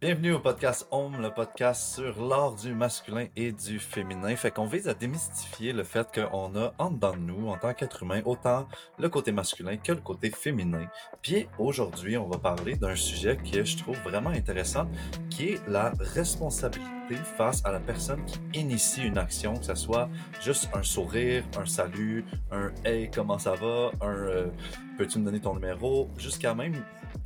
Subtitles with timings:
[0.00, 4.36] Bienvenue au podcast Home, le podcast sur l'art du masculin et du féminin.
[4.36, 7.74] Fait qu'on vise à démystifier le fait qu'on a en dedans de nous, en tant
[7.74, 10.86] qu'être humain, autant le côté masculin que le côté féminin.
[11.20, 14.86] Puis aujourd'hui, on va parler d'un sujet que je trouve vraiment intéressant,
[15.30, 20.08] qui est la responsabilité face à la personne qui initie une action, que ce soit
[20.42, 24.50] juste un sourire, un salut, un Hey, comment ça va, un euh,
[24.96, 26.74] Peux-tu me donner ton numéro, jusqu'à même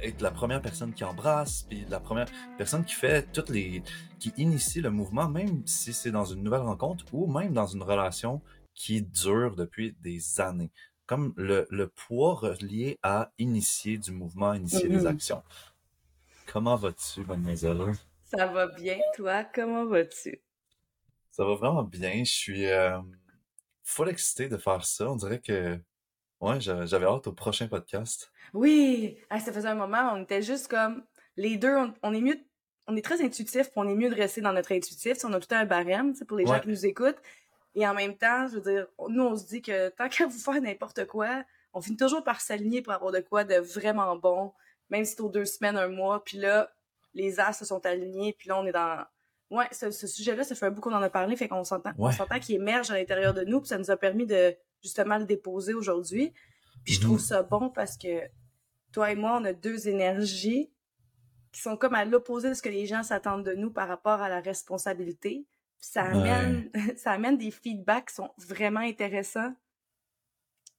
[0.00, 2.26] être la première personne qui embrasse, puis la première
[2.58, 3.82] personne qui fait toutes les,
[4.18, 7.82] qui initie le mouvement, même si c'est dans une nouvelle rencontre ou même dans une
[7.82, 8.40] relation
[8.74, 10.70] qui dure depuis des années.
[11.06, 15.06] Comme le, le poids relié à initier du mouvement, initier des Mhm.
[15.06, 15.42] actions.
[16.52, 17.94] Comment vas-tu, mademoiselle?
[18.34, 19.44] Ça va bien, toi?
[19.44, 20.40] Comment vas-tu?
[21.30, 22.24] Ça va vraiment bien.
[22.24, 22.98] Je suis euh,
[23.82, 25.10] full excité de faire ça.
[25.10, 25.78] On dirait que
[26.40, 28.30] ouais, j'a- j'avais hâte au prochain podcast.
[28.54, 29.18] Oui!
[29.30, 31.04] Ah, ça faisait un moment, on était juste comme
[31.36, 32.38] les deux, on, on est mieux,
[32.86, 35.16] on est très intuitif, puis on est mieux de rester dans notre intuitif.
[35.24, 37.20] On a tout un barème, pour les gens qui nous écoutent.
[37.74, 40.38] Et en même temps, je veux dire, nous, on se dit que tant qu'à vous
[40.38, 44.52] faire n'importe quoi, on finit toujours par s'aligner pour avoir de quoi de vraiment bon,
[44.90, 46.70] même si c'est aux deux semaines, un mois, puis là,
[47.14, 49.04] les as se sont alignés, puis là, on est dans...
[49.50, 51.92] Ouais, ce, ce sujet-là, ça fait un bout qu'on en a parlé, fait qu'on s'entend
[51.98, 52.12] on Ouais.
[52.12, 55.24] s'entend qu'il émerge à l'intérieur de nous, puis ça nous a permis de, justement, le
[55.26, 56.32] déposer aujourd'hui.
[56.84, 57.06] Puis je Mhm.
[57.06, 58.22] trouve ça bon parce que
[58.92, 60.72] toi et moi, on a deux énergies
[61.52, 64.22] qui sont comme à l'opposé de ce que les gens s'attendent de nous par rapport
[64.22, 65.46] à la responsabilité.
[65.78, 69.52] Puis ça amène, ça amène des feedbacks qui sont vraiment intéressants.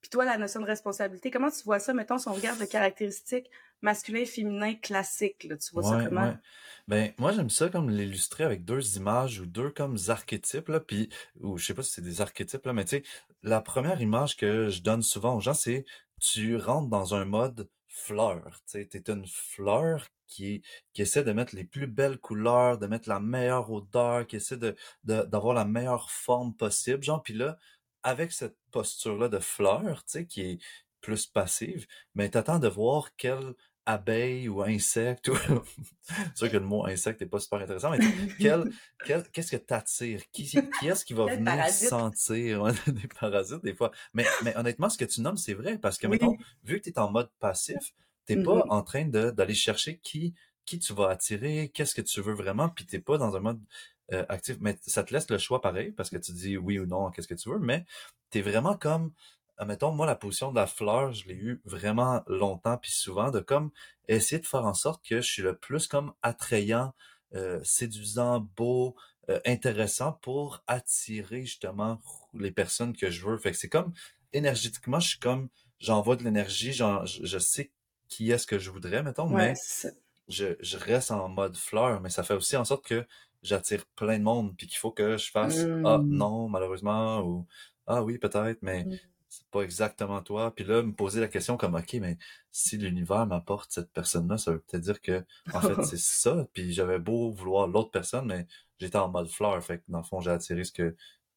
[0.01, 1.93] Puis toi, la notion de responsabilité, comment tu vois ça?
[1.93, 3.49] Mettons, si on regarde les caractéristiques
[3.83, 6.29] masculin et féminin classiques, là, tu vois ça comment?
[6.29, 6.37] ouais.
[6.87, 11.09] Ben, moi, j'aime ça comme l'illustrer avec deux images ou deux comme archétypes, là, puis,
[11.41, 13.03] ou je sais pas si c'est des archétypes, là, mais tu sais,
[13.41, 15.85] la première image que je donne souvent aux gens, c'est
[16.21, 21.31] tu rentres dans un mode fleur, tu sais, t'es une fleur qui, qui essaie de
[21.33, 25.53] mettre les plus belles couleurs, de mettre la meilleure odeur, qui essaie de, de- d'avoir
[25.53, 27.57] la meilleure forme possible, genre, puis là,
[28.03, 30.59] avec cette posture-là de fleur, tu sais, qui est
[31.01, 33.55] plus passive, mais t'attends de voir quelle
[33.85, 35.55] abeille ou insecte ou c'est
[36.35, 37.99] sûr que le mot insecte n'est pas super intéressant, mais
[38.37, 38.69] quel,
[39.03, 40.21] quel, qu'est-ce que t'attires?
[40.31, 41.89] Qui, qui est-ce qui va venir parasite.
[41.89, 42.63] sentir?
[42.87, 43.91] Des parasites des fois?
[44.13, 46.17] Mais, mais honnêtement, ce que tu nommes, c'est vrai, parce que, Oui.
[46.17, 47.93] mettons, vu que tu es en mode passif,
[48.25, 48.71] t'es pas Mhm.
[48.71, 50.33] en train d'aller chercher qui,
[50.65, 53.61] qui tu vas attirer, qu'est-ce que tu veux vraiment, puis t'es pas dans un mode
[54.11, 54.57] euh, actif.
[54.61, 57.27] Mais ça te laisse le choix pareil, parce que tu dis oui ou non, qu'est-ce
[57.27, 57.85] que tu veux, mais
[58.29, 59.13] t'es vraiment comme
[59.65, 63.39] mettons, moi, la position de la fleur, je l'ai eu vraiment longtemps puis souvent de
[63.39, 63.71] comme
[64.07, 66.93] essayer de faire en sorte que je suis le plus comme attrayant,
[67.35, 68.95] euh, séduisant, beau,
[69.29, 72.01] euh, intéressant pour attirer justement
[72.33, 73.37] les personnes que je veux.
[73.37, 73.93] Fait que c'est comme
[74.33, 75.49] énergétiquement, je suis comme
[75.79, 77.71] j'envoie de l'énergie, j'en- je, je sais
[78.09, 79.55] qui est-ce que je voudrais, mettons, Ouais, mais
[80.27, 83.05] je, je reste en mode fleur, mais ça fait aussi en sorte que
[83.41, 86.07] j'attire plein de monde puis qu'il faut que je fasse ah Mm.
[86.09, 87.45] non malheureusement ou
[87.87, 88.95] ah oui peut-être mais Mm.
[89.33, 90.53] C'est pas exactement toi.
[90.53, 92.19] Puis là, me poser la question comme, OK, mais
[92.51, 96.47] si l'univers m'apporte cette personne-là, ça veut peut-être dire que, en fait, c'est ça.
[96.53, 98.45] Puis j'avais beau vouloir l'autre personne, mais
[98.77, 99.61] j'étais en mode fleur.
[99.63, 100.95] Fait que, dans le fond, j'ai attiré ce que,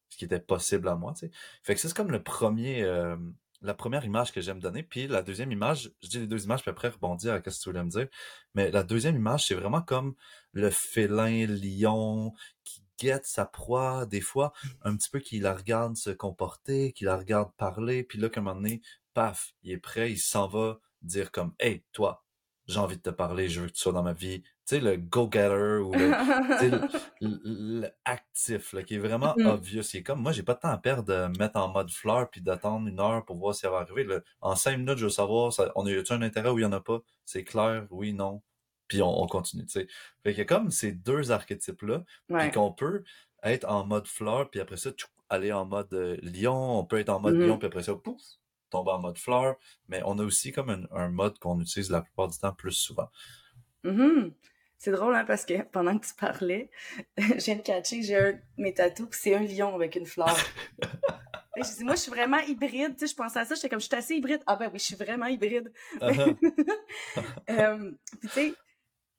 [0.09, 1.31] ce qui était possible à moi, tu sais.
[1.63, 3.17] Fait que c'est comme le premier, euh,
[3.63, 4.83] la première image que j'aime donner.
[4.83, 7.49] Puis la deuxième image, je dis les deux images, puis après rebondir à ce que
[7.49, 8.07] tu voulais me dire.
[8.53, 10.13] Mais la deuxième image, c'est vraiment comme
[10.53, 14.53] le félin lion qui guette sa proie, des fois,
[14.83, 18.39] un petit peu qui la regarde se comporter, qui la regarde parler, puis là, qu'à
[18.41, 18.81] un moment donné,
[19.13, 22.23] paf, il est prêt, il s'en va dire comme, hey, toi,
[22.67, 24.41] j'ai envie de te parler, je veux que tu sois dans ma vie.
[24.41, 26.15] Tu sais, le go-getter ou le,
[26.55, 26.85] tu sais, le,
[27.21, 27.39] le-
[27.81, 29.43] le actif, là, qui est vraiment Mhm.
[29.43, 29.81] obvious.
[29.93, 31.89] Il est comme, moi, j'ai pas de temps à perdre de me mettre en mode
[31.91, 34.03] fleur puis d'attendre une heure pour voir si ça va arriver.
[34.03, 34.19] là.
[34.41, 36.65] En cinq minutes, je veux savoir, ça, on a eu un intérêt ou il y
[36.65, 36.99] en a pas?
[37.25, 38.41] C'est clair, oui, non.
[38.87, 39.87] Puis on, on continue, tu sais.
[40.23, 42.51] Fait qu'il y a comme ces deux archétypes-là, puis Ouais.
[42.51, 43.03] qu'on peut
[43.43, 46.79] être en mode fleur, puis après ça, tchou, aller en mode euh, lion.
[46.79, 47.47] On peut être en mode Mhm.
[47.47, 48.21] lion, puis après ça, pouf,
[48.69, 49.55] tomber en mode fleur.
[49.87, 52.71] Mais on a aussi comme un, un mode qu'on utilise la plupart du temps plus
[52.73, 53.09] souvent.
[53.83, 54.33] Mhm.
[54.79, 56.69] C'est drôle, hein, parce que pendant que tu parlais,
[57.17, 60.35] je viens de catcher, j'ai un mes tatous, c'est un lion avec une fleur.
[61.59, 62.95] Et je dis, moi, je suis vraiment hybride.
[62.95, 64.43] Tu sais, je pensais à ça, j'étais comme, je suis assez hybride.
[64.45, 65.73] Ah ben oui, je suis vraiment hybride.
[67.49, 68.53] Euh, puis tu sais,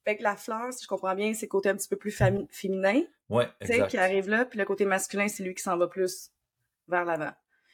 [0.08, 2.10] fait que la fleur, si je comprends bien, c'est le côté un petit peu plus
[2.10, 3.90] féminin, ouais, tu sais, exact.
[3.90, 6.30] qui arrive là, puis le côté masculin, c'est lui qui s'en va plus
[6.88, 7.32] vers l'avant.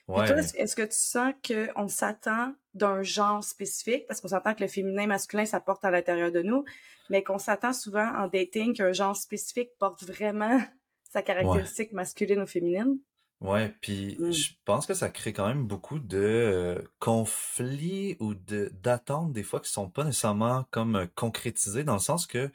[0.09, 0.29] Ouais.
[0.29, 4.07] est-ce que tu sens qu'on s'attend d'un genre spécifique?
[4.09, 6.65] Parce qu'on s'entend que le féminin masculin, ça porte à l'intérieur de nous,
[7.09, 10.61] mais qu'on s'attend souvent en dating qu'un genre spécifique porte vraiment
[11.13, 12.99] sa caractéristique masculine ou féminine?
[13.45, 14.33] Ouais, puis Mmh.
[14.33, 19.43] je pense que ça crée quand même beaucoup de euh, conflits ou de d'attentes des
[19.43, 22.51] fois qui sont pas nécessairement comme euh, concrétisées dans le sens que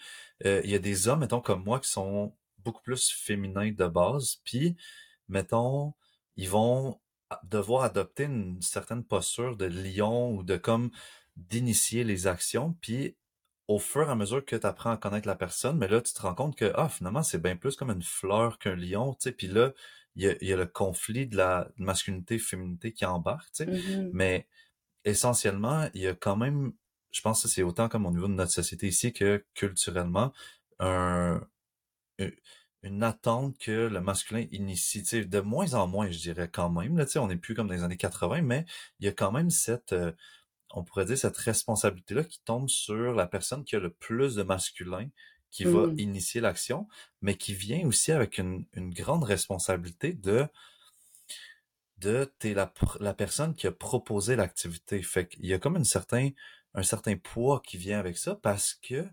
[0.46, 3.86] euh, il y a des hommes, mettons comme moi, qui sont beaucoup plus féminins de
[3.88, 4.78] base, puis
[5.28, 5.94] mettons,
[6.38, 7.00] ils vont
[7.30, 10.90] a- devoir adopter une certaine posture de lion ou de comme
[11.38, 13.16] d'initier les actions, puis
[13.68, 16.14] au fur et à mesure que tu apprends à connaître la personne, mais là tu
[16.14, 19.26] te rends compte que ah finalement c'est bien plus comme une fleur qu'un lion, tu
[19.30, 19.72] sais, puis là
[20.16, 23.68] il y a, y a le conflit de la masculinité-féminité qui embarque, tu sais.
[23.68, 24.10] Mhm.
[24.14, 24.48] Mais
[25.06, 26.74] essentiellement, il y a quand même,
[27.12, 30.34] je pense que c'est autant comme au niveau de notre société ici que culturellement,
[30.80, 31.42] un,
[32.20, 32.34] une
[32.84, 36.70] une attente que le masculin initie, tu sais, de moins en moins, je dirais quand
[36.70, 38.66] même, là, tu sais, on n'est plus comme dans les années 80, mais
[39.00, 40.14] il y a quand même cette, euh,
[40.72, 44.44] on pourrait dire cette responsabilité-là qui tombe sur la personne qui a le plus de
[44.44, 45.10] masculin
[45.52, 46.00] qui va Mhm.
[46.00, 46.88] initier l'action,
[47.22, 50.48] mais qui vient aussi avec une, une grande responsabilité de
[51.98, 55.02] de t'es la, la personne qui a proposé l'activité.
[55.02, 56.30] Fait qu'il y a comme une certain,
[56.74, 59.06] un certain poids qui vient avec ça parce que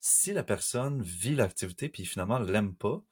[0.00, 3.02] si la personne vit l'activité puis finalement l'aime pas,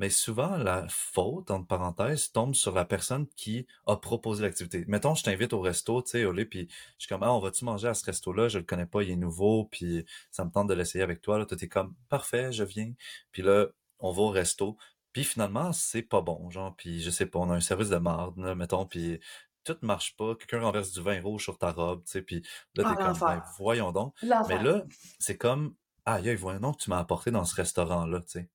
[0.00, 4.86] mais souvent la faute, entre parenthèses, tombe sur la personne qui a proposé l'activité.
[4.88, 7.66] Mettons, je t'invite au resto, tu sais, Olé, puis je suis comme, ah, on va-tu
[7.66, 8.48] manger à ce resto-là?
[8.48, 11.38] Je le connais pas, il est nouveau, puis ça me tente de l'essayer avec toi.
[11.38, 12.94] Là, toi, t'es comme, parfait, je viens.
[13.30, 13.66] Puis là,
[13.98, 14.78] on va au resto.
[15.12, 17.98] Puis finalement, c'est pas bon, genre, puis je sais pas, on a un service de
[17.98, 19.20] marde, là, mettons, puis
[19.64, 22.42] tout marche pas, quelqu'un renverse du vin rouge sur ta robe, tu sais, puis
[22.74, 24.14] là, Ah, t'es comme, ben, voyons donc.
[24.48, 24.82] Mais là,
[25.18, 25.74] c'est comme,
[26.06, 28.48] aïe, aïe, voyons donc, tu m'as apporté dans ce restaurant-là, tu sais.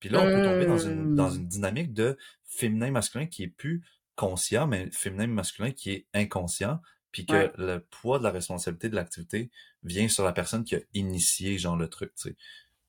[0.00, 1.36] Puis là, on peut tomber dans une, dans Mmh.
[1.36, 3.82] une dynamique de féminin-masculin qui est plus
[4.16, 6.80] conscient, mais féminin-masculin qui est inconscient,
[7.12, 7.52] puis que Ouais.
[7.56, 9.50] le poids de la responsabilité de l'activité
[9.82, 12.36] vient sur la personne qui a initié, genre, le truc, tu sais.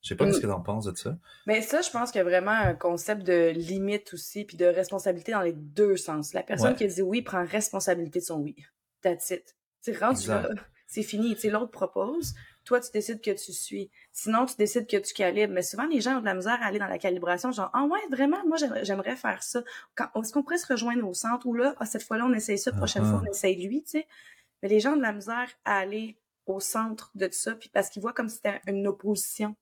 [0.02, 0.42] Je sais pas qu'est-ce Mmh.
[0.42, 1.16] que t'en penses de ça.
[1.46, 4.64] Mais ça, je pense qu'il y a vraiment un concept de limite aussi, puis de
[4.66, 6.32] responsabilité dans les deux sens.
[6.34, 8.56] La personne Ouais, qui a dit oui prend responsabilité de son oui.
[9.02, 9.54] That's it.
[10.00, 10.48] Rendu là,
[10.88, 11.34] c'est fini.
[11.34, 13.90] Tu sais, l'autre propose, toi, tu décides que tu suis.
[14.12, 15.52] Sinon, tu décides que tu calibres.
[15.52, 17.84] Mais souvent, les gens ont de la misère à aller dans la calibration, genre, ah
[17.84, 19.62] ouais, vraiment, moi, j'aimerais faire ça.
[19.94, 22.58] Quand, est-ce qu'on pourrait se rejoindre au centre ou là, ah, cette fois-là, on essaye
[22.58, 24.06] ça, prochaine fois, on essaye lui, tu sais.
[24.62, 26.16] Mais les gens ont de la misère à aller
[26.46, 29.56] au centre de ça, puis parce qu'ils voient comme si c'était une opposition.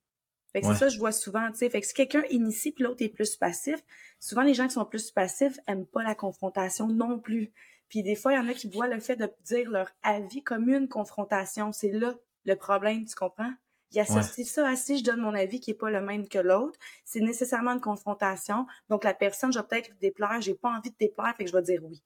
[0.53, 1.71] Fait que c'est ça que je vois souvent, tu sais.
[1.71, 3.83] Fait que si quelqu'un initie puis l'autre est plus passif,
[4.19, 7.53] souvent les gens qui sont plus passifs aiment pas la confrontation non plus.
[7.89, 10.43] Puis des fois, il y en a qui voient le fait de dire leur avis
[10.43, 11.73] comme une confrontation.
[11.73, 12.15] C'est là
[12.45, 13.53] le problème, tu comprends?
[13.93, 16.29] Ils ouais, associent ça à si je donne mon avis qui est pas le même
[16.29, 18.67] que l'autre, c'est nécessairement une confrontation.
[18.89, 21.51] Donc la personne, je vais peut-être lui déplaire, j'ai pas envie de déplaire, fait que
[21.51, 22.03] je vais dire oui.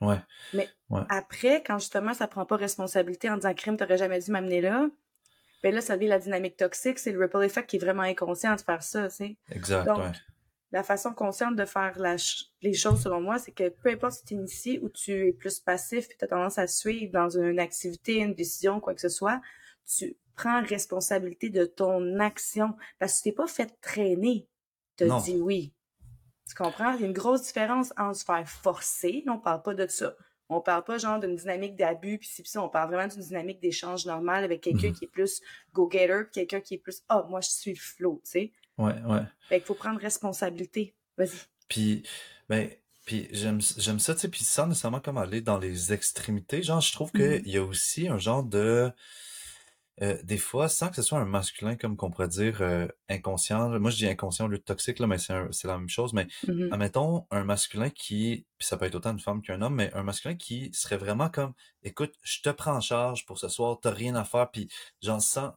[0.00, 0.22] ouais,
[0.52, 4.30] Mais ouais, après, quand justement ça prend pas responsabilité en disant crime, t'aurais jamais dû
[4.30, 4.88] m'amener là,
[5.62, 8.56] ben là, ça devient la dynamique toxique, c'est le ripple effect qui est vraiment inconscient
[8.56, 9.38] de faire ça, tu sais.
[9.50, 10.12] exact, Donc, ouais.
[10.72, 14.14] La façon consciente de faire la ch- les choses, selon moi, c'est que peu importe
[14.14, 17.58] si tu inities ou tu es plus passif tu as tendance à suivre dans une
[17.60, 19.40] activité, une décision, quoi que ce soit,
[19.86, 24.48] tu prends responsabilité de ton action parce que tu t'es pas fait traîner.
[24.96, 25.74] Tu Non, dit oui.
[26.48, 26.92] Tu comprends?
[26.94, 30.16] Il y a une grosse différence entre se faire forcer, on parle pas de ça.
[30.48, 34.04] On parle pas genre d'une dynamique d'abus puis ça, on parle vraiment d'une dynamique d'échange
[34.06, 34.94] normal avec quelqu'un Mhm.
[34.94, 35.40] qui est plus
[35.72, 38.52] go-getter, quelqu'un qui est plus ah, moi je suis le flow, tu sais.
[38.84, 39.22] Ouais, ouais.
[39.48, 40.94] Fait qu'il faut prendre responsabilité.
[41.16, 41.30] Vas-y.
[41.68, 42.02] Puis,
[42.48, 42.70] ben,
[43.04, 46.92] puis j'aime, ça, tu sais, puis sans nécessairement comme aller dans les extrémités, genre, je
[46.92, 47.42] trouve Mhm.
[47.42, 48.92] qu'il y a aussi un genre de,
[50.00, 53.78] euh, des fois, sans que ce soit un masculin, comme qu'on pourrait dire, euh, inconscient,
[53.78, 56.26] moi je dis inconscient au lieu de toxique, là, mais c'est la même chose, mais
[56.48, 56.70] Mhm.
[56.72, 60.02] admettons un masculin qui, puis ça peut être autant une femme qu'un homme, mais un
[60.02, 63.90] masculin qui serait vraiment comme, écoute, je te prends en charge pour ce soir, t'as
[63.90, 64.68] rien à faire, puis
[65.02, 65.52] j'en sens,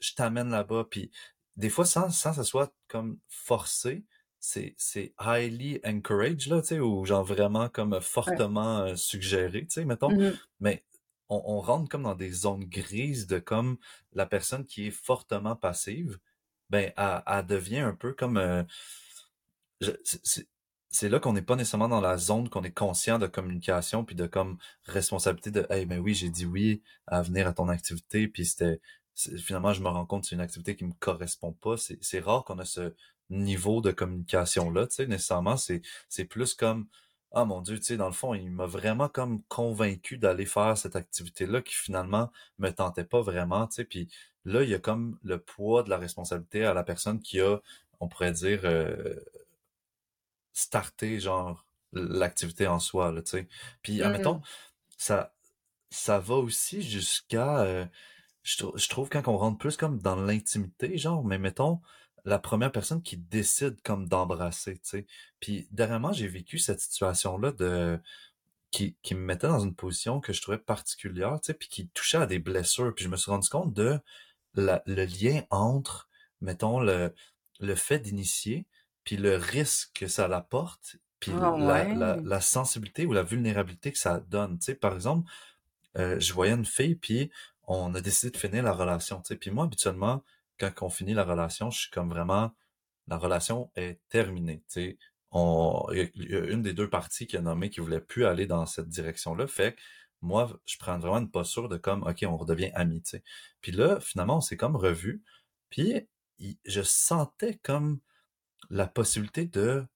[0.00, 1.10] je t'amène là-bas, puis
[1.58, 4.04] des fois, sans, sans que ça soit comme forcé,
[4.40, 9.84] c'est, c'est highly encouraged, là, tu sais, ou genre vraiment comme fortement suggéré, tu sais,
[9.84, 10.36] mettons, Mhm.
[10.60, 10.84] mais
[11.28, 13.78] on, on rentre comme dans des zones grises de comme
[14.14, 16.18] la personne qui est fortement passive,
[16.70, 18.62] ben, elle, elle devient un peu comme, euh,
[20.90, 24.16] c'est là qu'on n'est pas nécessairement dans la zone qu'on est conscient de communication puis
[24.16, 28.26] de comme responsabilité de hey mais oui j'ai dit oui à venir à ton activité
[28.26, 28.80] puis c'était
[29.38, 31.76] finalement je me rends compte que c'est une activité qui me correspond pas.
[31.76, 32.94] C'est rare qu'on a ce
[33.30, 35.56] niveau de communication là tu sais nécessairement.
[35.56, 36.86] C'est plus comme
[37.32, 40.78] ah mon Dieu tu sais dans le fond il m'a vraiment comme convaincu d'aller faire
[40.78, 44.08] cette activité là qui finalement me tentait pas vraiment tu sais puis
[44.46, 47.60] là il y a comme le poids de la responsabilité à la personne qui a
[48.00, 49.14] on pourrait dire euh,
[50.52, 53.48] starter genre l'activité en soi tu sais.
[53.82, 54.42] Puis admettons Mhm.
[54.96, 55.34] ça
[55.90, 57.86] ça va aussi jusqu'à euh,
[58.42, 61.80] je, je trouve quand on rentre plus comme dans l'intimité, genre, mais mettons,
[62.24, 65.06] la première personne qui décide comme d'embrasser, tu sais.
[65.40, 67.98] Puis dernièrement, j'ai vécu cette situation-là de
[68.70, 71.88] qui, qui me mettait dans une position que je trouvais particulière, tu sais, puis qui
[71.88, 72.94] touchait à des blessures.
[72.94, 73.98] Puis je me suis rendu compte de
[74.54, 76.08] la, le lien entre,
[76.40, 77.14] mettons, le,
[77.60, 78.66] le fait d'initier,
[79.04, 83.90] puis le risque que ça apporte, puis Ah la, la, la sensibilité ou la vulnérabilité
[83.90, 84.58] que ça donne.
[84.58, 85.30] Tu sais, par exemple,
[85.96, 87.30] euh, je voyais une fille, puis
[87.68, 89.20] on a décidé de finir la relation.
[89.20, 90.24] Tu sais, puis moi, habituellement,
[90.58, 92.54] quand on finit la relation, je suis comme vraiment,
[93.06, 94.64] la relation est terminée.
[95.30, 98.46] On, il y a une des deux parties qui a nommé qui voulait plus aller
[98.46, 99.46] dans cette direction-là.
[99.46, 99.80] Fait que
[100.22, 103.02] moi, je prends vraiment une posture de comme, OK, on redevient amis.
[103.60, 105.22] Puis là, finalement, on s'est comme revu.
[105.68, 106.08] Puis
[106.64, 108.00] je sentais comme
[108.70, 109.86] la possibilité de,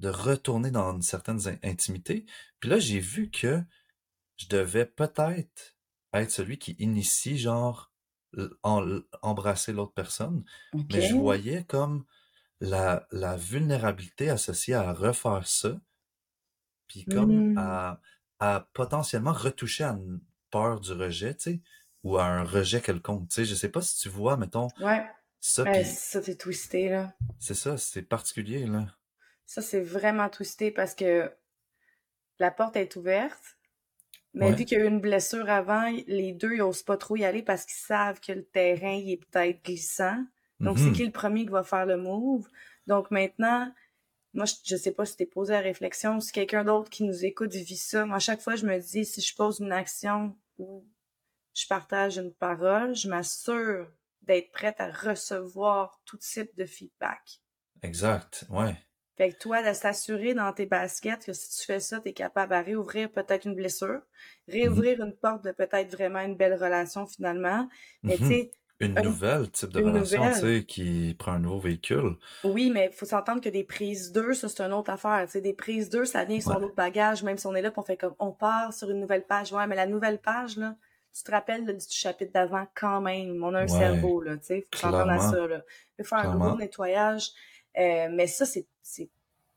[0.00, 2.26] de retourner dans une certaine in- intimité.
[2.58, 3.62] Puis là, j'ai vu que
[4.36, 5.73] je devais peut-être
[6.22, 7.92] être celui qui initie, genre,
[8.62, 10.44] en- embrasser l'autre personne,
[10.90, 12.04] mais je voyais comme
[12.60, 15.80] la, la vulnérabilité associée à refaire ça,
[16.88, 17.56] puis comme Hmm.
[17.56, 18.00] à,
[18.38, 21.60] à potentiellement retoucher à une peur du rejet, tu sais,
[22.02, 25.04] ou à un rejet quelconque, tu sais, je sais pas si tu vois, mettons, Ouais.
[25.40, 27.14] ça, puis ça, t'es twisté, là.
[27.38, 28.86] c'est ça, c'est particulier, là.
[29.46, 31.32] Ça, c'est vraiment twisté parce que
[32.38, 33.58] la porte est ouverte,
[34.34, 37.16] mais vu qu'il y a eu une blessure avant, les deux, ils osent pas trop
[37.16, 40.24] y aller parce qu'ils savent que le terrain, il est peut-être glissant.
[40.64, 40.92] Donc, c'est Mhm.
[40.92, 42.48] qui le premier qui va faire le move?
[42.86, 43.72] Donc, maintenant,
[44.34, 47.24] moi, je, je sais pas si t'es posé la réflexion, si quelqu'un d'autre qui nous
[47.24, 50.36] écoute vit ça, moi, à chaque fois, je me dis, si je pose une action
[50.58, 50.86] ou
[51.54, 53.90] je partage une parole, je m'assure
[54.22, 57.40] d'être prête à recevoir tout type de feedback.
[57.82, 58.76] Exact, ouais.
[59.16, 62.12] Fait que toi, de s'assurer dans tes baskets que si tu fais ça, tu es
[62.12, 64.02] capable à réouvrir peut-être une blessure,
[64.62, 64.84] Mhm.
[64.84, 67.68] réouvrir une porte de peut-être vraiment une belle relation finalement.
[68.06, 68.26] Mais tu Mhm.
[68.26, 72.16] sais, Une un- nouvelle type de une relation, tu sais, qui prend un nouveau véhicule.
[72.42, 75.22] Oui, mais il faut s'entendre que des prises 2, ça, c'est une autre affaire.
[75.26, 76.56] Tu sais, des prises 2, ça vient avec Ouais.
[76.58, 78.90] son autre bagage, même si on est là, puis on fait comme, on part sur
[78.90, 79.50] une nouvelle page.
[79.52, 80.76] Ouais, mais la nouvelle page, là,
[81.16, 83.42] tu te rappelles là, du chapitre d'avant quand même.
[83.42, 85.62] On a un Ouais, cerveau, là, tu sais, faut s'entendre à ça, là.
[85.98, 86.56] Il faut faire un clairement.
[86.56, 87.30] nettoyage.
[87.78, 89.10] Euh, mais ça, c'est, c'est,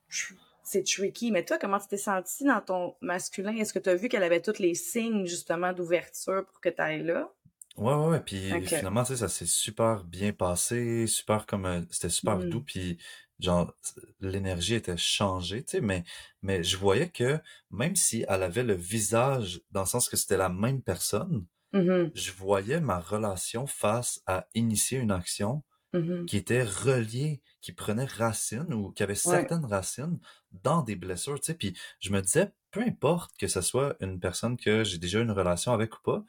[0.10, 1.32] tr- c'est tricky.
[1.32, 3.56] Mais toi, comment tu t'es senti dans ton masculin?
[3.56, 6.82] Est-ce que tu as vu qu'elle avait tous les signes, justement, d'ouverture pour que tu
[6.82, 7.32] ailles là?
[7.78, 8.20] Ouais, ouais, ouais.
[8.22, 12.60] Puis finalement, tu sais, ça s'est super bien passé, super comme, euh, c'était super doux,
[12.60, 12.66] Hmm.
[12.66, 12.98] puis
[13.40, 13.72] genre,
[14.20, 16.04] l'énergie était changée, tu sais, mais,
[16.42, 20.38] mais je voyais que même si elle avait le visage, dans le sens que c'était
[20.38, 22.12] la même personne, Mhm.
[22.16, 26.28] je voyais ma relation face à initier une action Mhm.
[26.28, 29.48] qui était reliée, qui prenait racine ou qui avait Ouais.
[29.48, 30.20] certaines racines
[30.52, 31.54] dans des blessures, tu sais.
[31.56, 35.32] Puis je me disais, peu importe que ce soit une personne que j'ai déjà une
[35.32, 36.24] relation avec ou pas,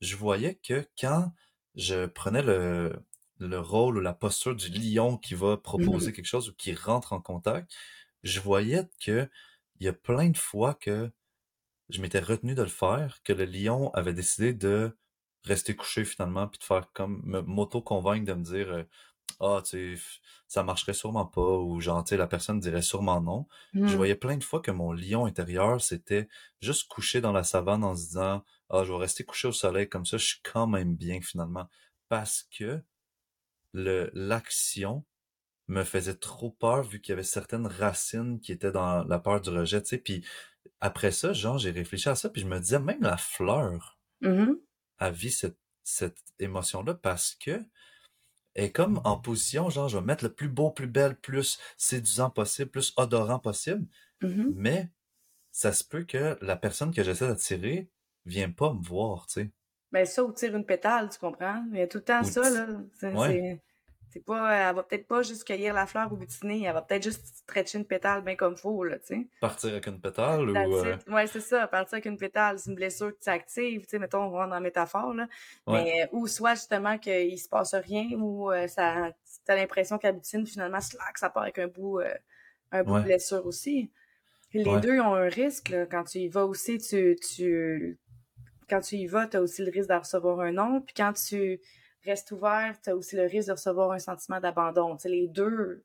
[0.00, 1.32] je voyais que quand
[1.74, 2.94] je prenais le,
[3.38, 6.14] le rôle ou la posture du lion qui va proposer Mhm.
[6.14, 7.72] quelque chose ou qui rentre en contact,
[8.22, 9.28] je voyais que
[9.80, 11.12] il y a plein de fois que
[11.88, 14.96] je m'étais retenu de le faire, que le lion avait décidé de
[15.46, 18.84] rester couché finalement, puis de faire comme me- m'auto-convaincre de me dire euh,
[19.40, 20.00] ah tu
[20.48, 23.46] ça marcherait sûrement pas ou genre tu sais la personne dirait sûrement non.
[23.84, 23.96] Je Mhm.
[23.96, 26.28] voyais plein de fois que mon lion intérieur s'était
[26.62, 29.88] juste couché dans la savane en se disant ah je vais rester couché au soleil
[29.88, 31.68] comme ça je suis quand même bien finalement
[32.08, 32.82] parce que
[33.72, 35.04] le l'action
[35.68, 39.40] me faisait trop peur vu qu'il y avait certaines racines qui étaient dans la peur
[39.40, 39.98] du rejet, tu sais.
[39.98, 40.24] Puis
[40.80, 44.65] après ça, genre, j'ai réfléchi à ça, puis je me disais, même la fleur Mhm.
[44.98, 47.62] A vit cette, cette émotion-là parce que
[48.54, 52.30] est comme en position, genre, je vais mettre le plus beau, plus belle, plus séduisant
[52.30, 53.86] possible, plus odorant possible,
[54.22, 54.52] Mhm.
[54.54, 54.90] mais
[55.52, 57.90] ça se peut que la personne que j'essaie d'attirer
[58.26, 59.52] vienne pas me voir, tu sais.
[59.92, 61.64] Ben ça, ou tire une pétale, tu comprends?
[61.72, 62.66] Il y a tout le temps Ou ça, là.
[63.12, 63.60] Ouais,
[64.16, 67.02] c'est, pas, elle va peut-être pas juste cueillir la fleur ou butiner, elle va peut-être
[67.02, 69.26] juste stretcher une pétale bien comme faut, là, tu sais.
[69.40, 70.56] partir avec une pétale ou...
[70.56, 70.96] euh?
[71.08, 71.66] Ouais, c'est ça.
[71.66, 74.48] Partir avec une pétale, c'est une blessure que tu actives, tu sais, mettons, on rentre
[74.48, 75.28] dans la métaphore, là.
[75.66, 79.12] Ouais, Mais, ou soit justement qu'il se passe rien, ou euh, ça,
[79.44, 82.14] t'as l'impression qu'elle butine, finalement, slack, ça part avec un bout, euh,
[82.72, 83.90] un bout de blessure aussi.
[84.48, 85.86] Puis les ouais, deux ont un risque, là.
[85.86, 87.98] Quand tu y vas aussi, tu, tu,
[88.70, 90.80] quand tu y vas, tu as aussi le risque de recevoir un non.
[90.80, 91.60] Puis quand tu
[92.06, 94.96] restes ouvert, tu as aussi le risque de recevoir un sentiment d'abandon.
[95.04, 95.84] Les deux,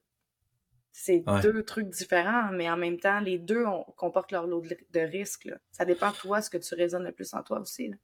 [0.92, 1.42] c'est ouais.
[1.42, 3.66] deux trucs différents, mais en même temps, les deux
[3.98, 5.46] comportent leur lot de, de risques.
[5.46, 5.58] là.
[5.72, 7.90] Ça dépend de toi, ce que tu résonnes le plus en toi aussi.
[7.90, 7.96] là.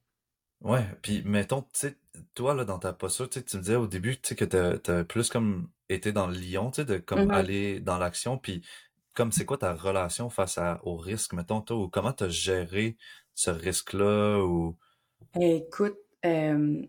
[0.60, 1.96] Ouais, puis mettons, tu sais,
[2.34, 5.30] toi, là, dans ta posture, tu me disais au début, tu sais, que t'as, plus
[5.30, 7.30] comme été dans le lion, tu sais, de comme Mhm.
[7.30, 8.66] aller dans l'action, puis
[9.14, 12.96] comme c'est quoi ta relation face à, au risque, mettons, toi, ou comment t'as géré
[13.34, 14.76] ce risque-là, ou...
[15.40, 16.82] Écoute, euh,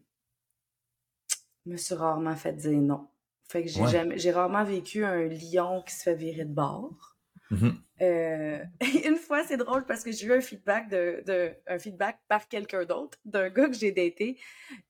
[1.65, 3.07] me suis rarement fait dire non.
[3.49, 7.17] Fait que j'ai jamais, j'ai rarement vécu un lion qui se fait virer de bord.
[7.51, 7.73] Mm-hmm.
[8.01, 8.63] Euh,
[9.05, 12.47] une fois, c'est drôle parce que j'ai eu un feedback de, de un feedback par
[12.47, 14.39] quelqu'un d'autre, d'un gars que j'ai daté,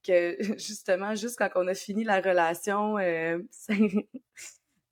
[0.04, 3.40] que justement, juste quand on a fini la relation, euh,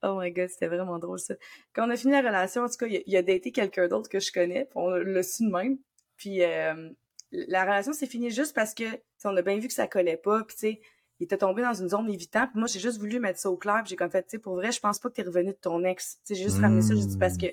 [0.04, 1.36] oh my god, c'était vraiment drôle ça.
[1.74, 4.20] Quand on a fini la relation, en tout cas, il, a daté quelqu'un d'autre que
[4.20, 5.78] je connais, puis on l'a su de même.
[6.16, 6.90] Puis euh,
[7.32, 8.86] la relation s'est finie juste parce que
[9.26, 10.82] on a bien vu que ça collait pas, puis tu sais,
[11.20, 12.52] il était tombé dans une zone évidente.
[12.52, 13.84] Puis moi, j'ai juste voulu mettre ça au clair.
[13.86, 15.84] J'ai comme fait, tu sais, pour vrai, je pense pas que t'es revenu de ton
[15.84, 16.18] ex.
[16.18, 16.94] Tu sais, j'ai juste ramené ça.
[16.96, 17.48] J'ai dit parce que,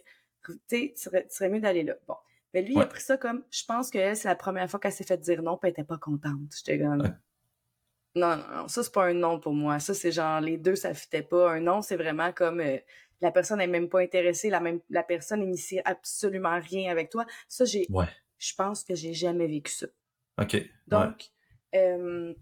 [0.44, 1.94] tu sais, tu serais, mieux d'aller là.
[2.06, 2.16] Bon.
[2.52, 4.92] Mais lui, il a pris ça comme, je pense que c'est la première fois qu'elle
[4.92, 6.54] s'est fait dire non, puis elle était pas contente.
[6.56, 6.99] J'étais comme,
[8.16, 9.80] non, non, non, ça, c'est pas un non pour moi.
[9.80, 11.52] Ça, c'est genre, les deux, ça fitait pas.
[11.52, 12.76] Un non, c'est vraiment comme, euh,
[13.21, 17.25] la personne n'est même pas intéressée, la même, la personne n'initie absolument rien avec toi.
[17.49, 17.88] Ça, j'ai,
[18.38, 19.87] je pense que j'ai jamais vécu ça.
[20.40, 20.56] OK.
[20.87, 21.30] Donc,
[21.75, 22.35] euh,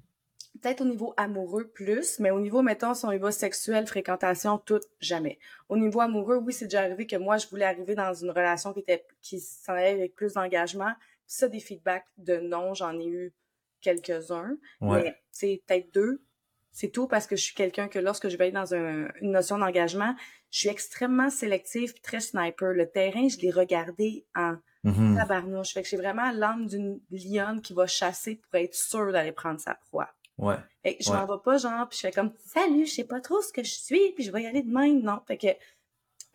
[0.61, 5.39] peut-être au niveau amoureux plus, mais au niveau, mettons, son niveau sexuel, fréquentation, tout, jamais.
[5.69, 8.73] Au niveau amoureux, oui, c'est déjà arrivé que moi, je voulais arriver dans une relation
[8.73, 10.93] qui était, qui s'en allait avec plus d'engagement.
[11.27, 13.33] Ça, des feedbacks de non, j'en ai eu
[13.81, 14.57] quelques-uns.
[14.81, 16.23] Mais, c'est peut-être deux.
[16.71, 19.59] C'est tout parce que je suis quelqu'un que lorsque je vais être dans une notion
[19.59, 20.15] d'engagement,
[20.51, 22.73] je suis extrêmement sélective très sniper.
[22.73, 25.17] Le terrain, je l'ai regardé en mm-hmm.
[25.17, 25.75] tabarnouche.
[25.75, 29.61] Fait que j'ai vraiment l'âme d'une lionne qui va chasser pour être sûre d'aller prendre
[29.61, 30.09] sa proie.
[30.43, 30.57] Ouais.
[30.83, 33.41] Et je m'en vais pas genre, puis je fais comme salut, je sais pas trop
[33.41, 35.01] ce que je suis, puis je vais y aller de même.
[35.01, 35.47] Non, fait que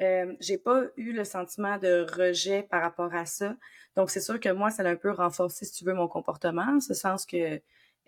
[0.01, 3.55] euh, j'ai pas eu le sentiment de rejet par rapport à ça.
[3.97, 6.77] Donc c'est sûr que moi, ça a un peu renforcé, si tu veux, mon comportement,
[6.77, 7.59] en ce sens que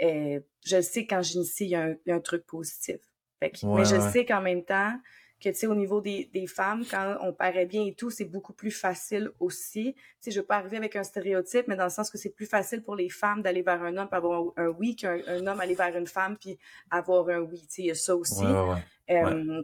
[0.02, 3.02] euh, je sais quand j'initie, il y, a un truc positif.
[3.42, 4.98] Fait que, mais je sais qu'en même temps,
[5.40, 8.26] que, tu sais, au niveau des, des femmes, quand on paraît bien et tout, c'est
[8.26, 9.94] beaucoup plus facile aussi.
[9.94, 12.30] Tu sais, je veux pas arriver avec un stéréotype, mais dans le sens que c'est
[12.30, 15.60] plus facile pour les femmes d'aller vers un homme, avoir un, oui, qu'un un homme
[15.60, 16.58] aller vers une femme, puis
[16.92, 17.62] avoir un oui.
[17.62, 18.44] Tu sais, il y a ça aussi.
[19.10, 19.64] Euh,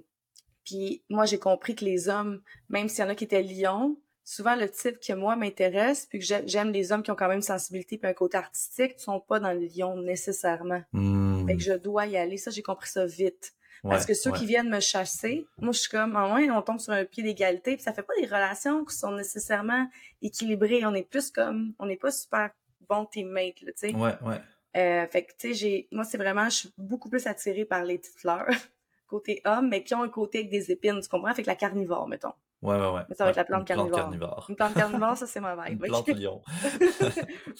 [0.63, 3.97] puis moi, j'ai compris que les hommes, même s'il y en a qui étaient lions,
[4.23, 7.37] souvent le type que moi m'intéresse, puis que j'aime les hommes qui ont quand même
[7.37, 10.81] une sensibilité puis un côté artistique, sont pas dans le lion nécessairement.
[10.93, 11.47] Mmh.
[11.47, 12.37] Fait que je dois y aller.
[12.37, 13.53] Ça, j'ai compris ça vite.
[13.89, 16.79] Parce que ceux qui viennent me chasser, moi, je suis comme, en moins, on tombe
[16.79, 19.87] sur un pied d'égalité, puis ça fait pas des relations qui sont nécessairement
[20.21, 20.85] équilibrées.
[20.85, 22.49] On est plus comme, on n'est pas super
[22.89, 23.95] bon teammate, là, tu sais.
[23.95, 24.41] Ouais, ouais.
[24.77, 27.83] Euh, fait que, tu sais, j'ai, moi, c'est vraiment, je suis beaucoup plus attirée par
[27.83, 28.47] les petites fleurs,
[29.07, 31.33] côté homme, mais qui ont un côté avec des épines, tu comprends?
[31.33, 32.33] Fait que la carnivore, mettons.
[32.61, 33.01] Ouais, ouais, ouais.
[33.07, 33.99] Mais ça va être la plante, carnivore.
[33.99, 34.45] carnivore.
[34.49, 35.83] Une plante carnivore, ça, c'est ma vibe.
[35.83, 36.41] Une plante lion.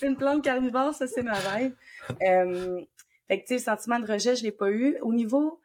[0.01, 1.73] Une plante carnivore, ça, c'est ma vibe.
[2.23, 2.81] Euh,
[3.27, 4.97] fait que, tu sais, le sentiment de rejet, je l'ai pas eu.
[5.01, 5.59] Au niveau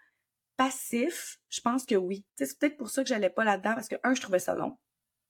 [0.60, 2.26] passif, je pense que oui.
[2.36, 4.76] C'est peut-être pour ça que j'allais pas là-dedans, parce que, un, je trouvais ça long.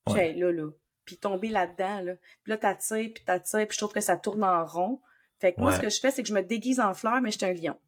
[0.09, 0.33] Ouais.
[0.33, 0.69] là, là.
[1.05, 2.14] Puis tomber là-dedans, là.
[2.43, 5.01] Puis là, t'attires, puis t'attires, puis je trouve que ça tourne en rond.
[5.38, 7.31] Fait que moi, ce que je fais, c'est que je me déguise en fleur, mais
[7.31, 7.79] je suis un lion.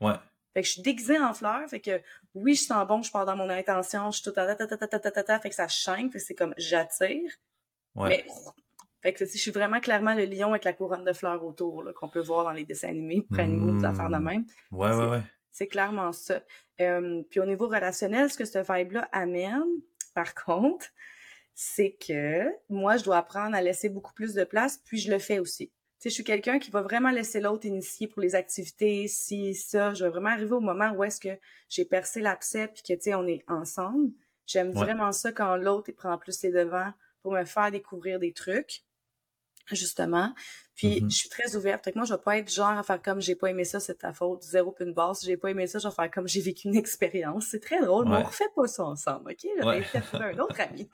[0.00, 0.14] Ouais.
[0.54, 2.02] Fait que je suis déguisée en fleur, fait que
[2.34, 4.76] oui, je sens bon, je pars dans mon intention, je suis tout ta ta ta
[4.76, 7.30] ta ta ta fait que ça chaîne, fait que c'est comme j'attire.
[7.94, 8.08] Ouais.
[8.08, 8.26] Mais
[9.02, 12.08] fait que je suis vraiment clairement le lion avec la couronne de fleurs autour qu'on
[12.08, 14.44] peut voir dans les dessins animés pour animaux, des affaires de même.
[14.72, 15.22] Ouais, ouais, ouais.
[15.58, 16.40] C'est clairement ça.
[16.80, 19.64] Euh, puis au niveau relationnel, ce que ce vibe-là amène,
[20.14, 20.86] par contre,
[21.52, 25.18] c'est que moi, je dois apprendre à laisser beaucoup plus de place, puis je le
[25.18, 25.66] fais aussi.
[25.66, 29.52] Tu sais, je suis quelqu'un qui va vraiment laisser l'autre initier pour les activités, si,
[29.56, 29.94] ça.
[29.94, 31.36] Je vais vraiment arriver au moment où est-ce que
[31.68, 34.12] j'ai percé l'abcès, puis que, tu sais, on est ensemble.
[34.46, 36.92] J'aime vraiment ça quand l'autre prend plus les devants
[37.22, 38.84] pour me faire découvrir des trucs
[39.74, 40.32] justement.
[40.74, 41.10] Puis mm-hmm.
[41.10, 41.84] je suis très ouverte.
[41.84, 43.80] Fait que moi, je vais pas être genre à faire comme j'ai pas aimé ça,
[43.80, 44.94] c'est ta faute, zéro puis une.
[45.24, 47.48] J'ai pas aimé ça, je vais faire comme j'ai vécu une expérience.
[47.50, 49.48] C'est très drôle, mais on refait pas ça ensemble, OK?
[49.60, 50.88] J'aurais trouver un autre ami.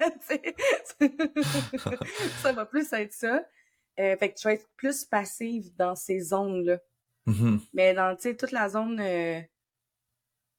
[2.42, 3.44] ça va plus être ça.
[4.00, 6.78] Euh, fait que tu vas être plus passive dans ces zones-là.
[7.26, 7.60] Mm-hmm.
[7.74, 9.40] Mais dans, tu sais, toute la zone euh,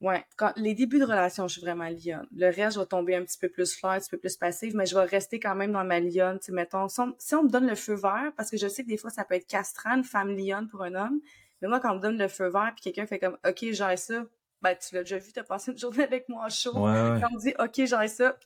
[0.02, 2.26] Ouais, quand les débuts de relation, je suis vraiment lionne.
[2.34, 4.76] Le reste, je vais tomber un petit peu plus fleur, un petit peu plus passive,
[4.76, 6.38] mais je vais rester quand même dans ma lionne.
[6.38, 8.88] Tu sais, mettons, si on, me donne le feu vert, parce que je sais que
[8.88, 11.20] des fois, ça peut être castrant, une femme lionne pour un homme,
[11.62, 13.96] mais moi, quand on me donne le feu vert, puis quelqu'un fait comme, OK, j'ai
[13.96, 14.26] ça,
[14.60, 16.72] ben, tu l'as déjà vu, t'as passé une journée avec moi en show.
[16.72, 18.36] Quand on me dit, OK, j'ai ça,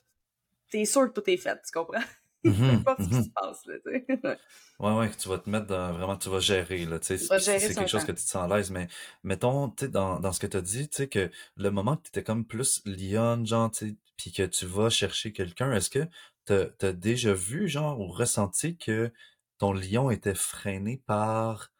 [0.69, 1.99] t'es sûr que tout est fait, tu comprends?
[2.43, 3.75] Mm pas ce qui se passe, là,
[4.79, 7.31] ouais, ouais, tu vas te mettre dans, vraiment, tu vas gérer, là, tu sais.
[7.57, 8.87] C'est quelque chose que tu te sens à l'aise, mais
[9.23, 11.97] mettons, tu sais, dans, dans ce que tu as dit, tu sais, que le moment
[11.97, 15.71] que tu étais comme plus lionne, genre, tu sais, puis que tu vas chercher quelqu'un,
[15.73, 16.07] est-ce que
[16.47, 19.11] tu as déjà vu, genre, ou ressenti que
[19.59, 21.71] ton lion était freiné par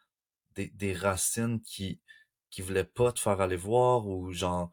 [0.56, 2.00] des, des racines qui,
[2.52, 4.72] qui voulaient pas te faire aller voir, ou genre,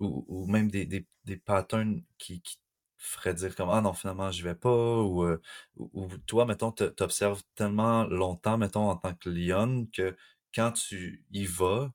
[0.00, 2.58] ou, ou même des, des, des patterns qui, qui
[3.04, 4.70] ferait dire comme ah non finalement je vais pas
[5.02, 5.40] ou, euh,
[5.76, 10.16] ou, toi mettons t'observes tellement longtemps mettons en tant que lionne que
[10.54, 11.92] quand tu y vas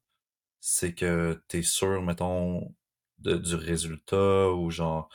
[0.60, 2.76] c'est que t'es sûr, mettons,
[3.20, 5.10] de, du résultat ou genre,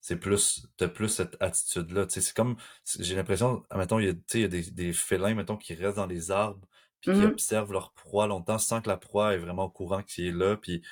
[0.00, 2.06] c'est plus, t'as plus cette attitude-là.
[2.06, 2.56] Tu sais, c'est comme,
[2.98, 6.30] j'ai l'impression, mettons, il y a, y des, des félins, mettons, qui restent dans les
[6.30, 6.66] arbres
[7.00, 7.26] puis qui Mhm.
[7.26, 10.56] observent leur proie longtemps sans que la proie est vraiment au courant qu'il est là,
[10.56, 10.82] puis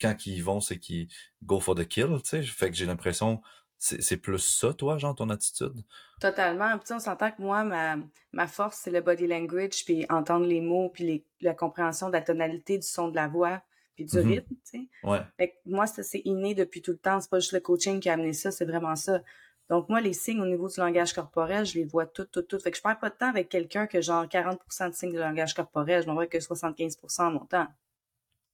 [0.00, 1.08] quand ils y vont, c'est qu'ils
[1.42, 2.42] go for the kill, tu sais.
[2.42, 3.42] Fait que j'ai l'impression,
[3.78, 5.84] c'est c'est plus ça, toi, genre, ton attitude?
[6.20, 6.76] Totalement.
[6.78, 7.96] Puis on s'entend que moi, ma,
[8.32, 12.12] ma force, c'est le body language, puis entendre les mots, puis les, la compréhension de
[12.12, 13.62] la tonalité, du son de la voix,
[13.94, 14.28] puis du Mhm.
[14.28, 14.88] rythme, tu sais.
[15.04, 15.20] Ouais.
[15.36, 17.20] Fait que moi, ça, c'est inné depuis tout le temps.
[17.20, 19.22] C'est pas juste le coaching qui a amené ça, c'est vraiment ça.
[19.70, 22.58] Donc, moi, les signes au niveau du langage corporel, je les vois tout, tout, tout.
[22.58, 25.18] Fait que je perds pas de temps avec quelqu'un que genre 40% de signes de
[25.20, 27.66] langage corporel, je m'en vois que 75% de mon temps.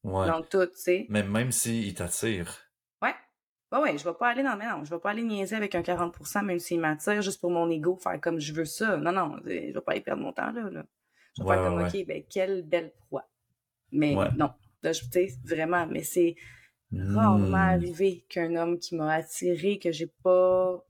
[0.03, 0.27] Ouais.
[0.27, 1.05] Donc, tout, tu sais.
[1.09, 2.64] Mais même s'il t'attire.
[3.75, 3.91] Ouais.
[3.91, 4.87] Ouais, je vais pas aller dans le mélange.
[4.87, 7.95] Je vais pas aller niaiser avec un 40%, même s'il m'attire, juste pour mon ego,
[7.97, 8.97] faire comme je veux ça.
[8.97, 10.69] Non, non, je vais pas aller perdre mon temps, là.
[10.69, 10.85] là.
[11.37, 13.27] Je vais Ouais, faire comme, ouais, OK, ben, quelle belle proie.
[13.91, 14.29] Mais Ouais.
[14.37, 14.51] non,
[14.83, 15.01] là, je,
[15.47, 16.35] vraiment, mais c'est
[16.93, 17.53] rarement Hmm.
[17.55, 20.83] arrivé qu'un homme qui m'a attiré, que j'ai pas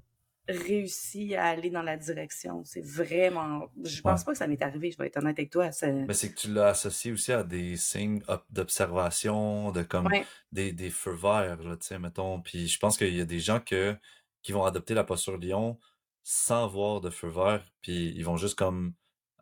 [0.47, 2.63] réussi à aller dans la direction.
[2.65, 3.69] C'est vraiment...
[3.83, 5.69] Je pense pas que ça m'est arrivé, je vais être honnête avec toi.
[5.83, 10.25] Mais c'est que tu l'as associé aussi à des signes d'observation, de comme Ouais.
[10.51, 12.41] des, des feux verts, tu sais, mettons.
[12.41, 13.95] Puis je pense qu'il y a des gens que,
[14.43, 15.79] qui vont adopter la posture lion
[16.23, 18.93] sans voir de feu vert, puis ils vont juste comme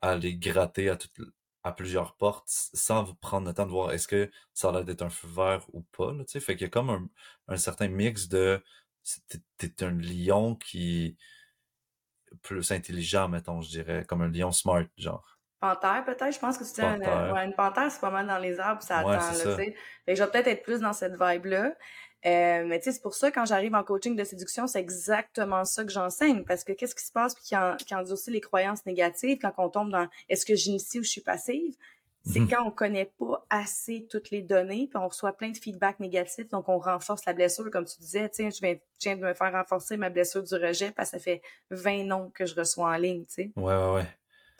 [0.02, 0.98] aller gratter à,
[1.63, 4.84] à plusieurs portes sans vous prendre le temps de voir est-ce que ça a l'air
[4.86, 6.39] d'être un feu vert ou pas, tu sais.
[6.42, 7.08] Fait qu'il y a comme un,
[7.48, 8.62] un certain mix de
[9.58, 11.18] t'es un lion qui
[12.42, 15.38] plus intelligent, mettons, je dirais, comme un lion smart, genre.
[15.60, 16.34] Panthère, peut-être.
[16.34, 17.34] Je pense que tu dis un- Panthère.
[17.34, 19.56] ouais, une panthère, c'est pas mal dans les arbres, ça Ouais, attend, là, ça.
[19.56, 19.76] tu sais.
[20.06, 21.76] Fait que je vais peut-être être plus dans cette vibe-là.
[22.26, 25.63] Euh, mais tu sais, c'est pour ça, quand j'arrive en coaching de séduction, c'est exactement
[25.66, 26.44] ça que j'enseigne.
[26.44, 29.54] Parce que qu'est-ce qui se passe puis qui, en, qui endurcit les croyances négatives quand
[29.58, 31.76] on tombe dans est-ce que j'initie ou je suis passive?
[32.26, 32.50] C'est Mhm.
[32.50, 36.48] quand on connaît pas assez toutes les données, puis on reçoit plein de feedback négatifs,
[36.50, 39.34] donc on renforce la blessure, comme tu disais, tiens, je viens, je viens de me
[39.34, 42.90] faire renforcer ma blessure du rejet parce que ça fait 20 noms que je reçois
[42.92, 43.52] en ligne, tu sais.
[43.58, 44.08] Ouais, ouais, ouais.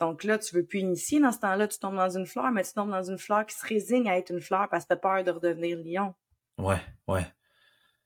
[0.00, 1.20] Donc là, tu veux plus initier.
[1.20, 3.54] Dans ce temps-là, tu tombes dans une fleur, mais tu tombes dans une fleur qui
[3.56, 6.14] se résigne à être une fleur parce que t'as peur de redevenir lion.
[6.58, 7.24] Ouais, ouais,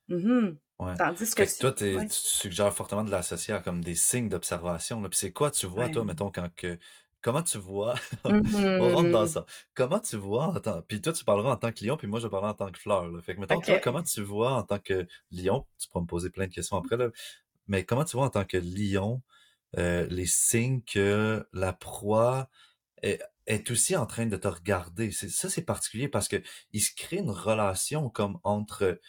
[0.07, 0.57] Mhm.
[0.79, 0.93] ouais.
[0.97, 2.07] Tandis que toi, ouais.
[2.07, 5.01] tu suggères fortement de l'associer à comme des signes d'observation.
[5.03, 5.91] Puis c'est quoi tu vois, Ouais.
[5.91, 6.77] toi, mettons, quand que.
[7.21, 7.95] Comment tu vois?
[8.77, 9.27] On rentre dans Mhm.
[9.27, 9.45] ça.
[9.73, 10.81] Comment tu vois en tant.
[10.83, 12.79] Puis toi, tu parleras en tant que lion, puis moi, je parlerai en tant que
[12.79, 13.07] fleur.
[13.09, 13.21] là.
[13.21, 13.65] Fait que, mettons, Ok.
[13.65, 15.65] toi, comment tu vois en tant que lion?
[15.79, 17.09] Tu pourras me poser plein de questions après, là.
[17.67, 19.21] Mais comment tu vois en tant que lion
[19.77, 22.49] euh, les signes que la proie
[23.03, 25.11] est, est aussi en train de te regarder?
[25.11, 26.37] C'est, ça, c'est particulier parce que
[26.73, 28.99] il se crée une relation comme entre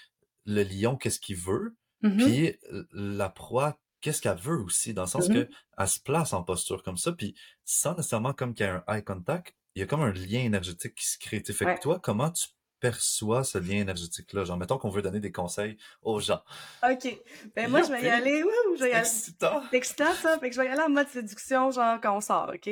[0.46, 2.16] le lion, qu'est-ce qu'il veut, Mhm.
[2.16, 5.34] puis euh, la proie, qu'est-ce qu'elle veut aussi, dans le sens Mhm.
[5.46, 7.34] que elle se place en posture comme ça, puis
[7.64, 10.40] sans nécessairement comme qu'il y a un eye contact, il y a comme un lien
[10.40, 11.42] énergétique qui se crée.
[11.42, 11.74] Fait Ouais.
[11.76, 12.48] que toi, comment tu
[12.80, 14.44] perçois ce lien énergétique-là?
[14.44, 16.42] Genre, mettons qu'on veut donner des conseils aux gens.
[16.82, 17.18] OK.
[17.54, 18.42] Ben moi, je vais y aller.
[18.42, 19.00] Wouh, je vais y C'est aller.
[19.06, 19.62] excitant!
[19.70, 20.38] C'est excitant, ça.
[20.38, 22.70] Fait que je vais y aller en mode séduction, genre quand on sort, OK?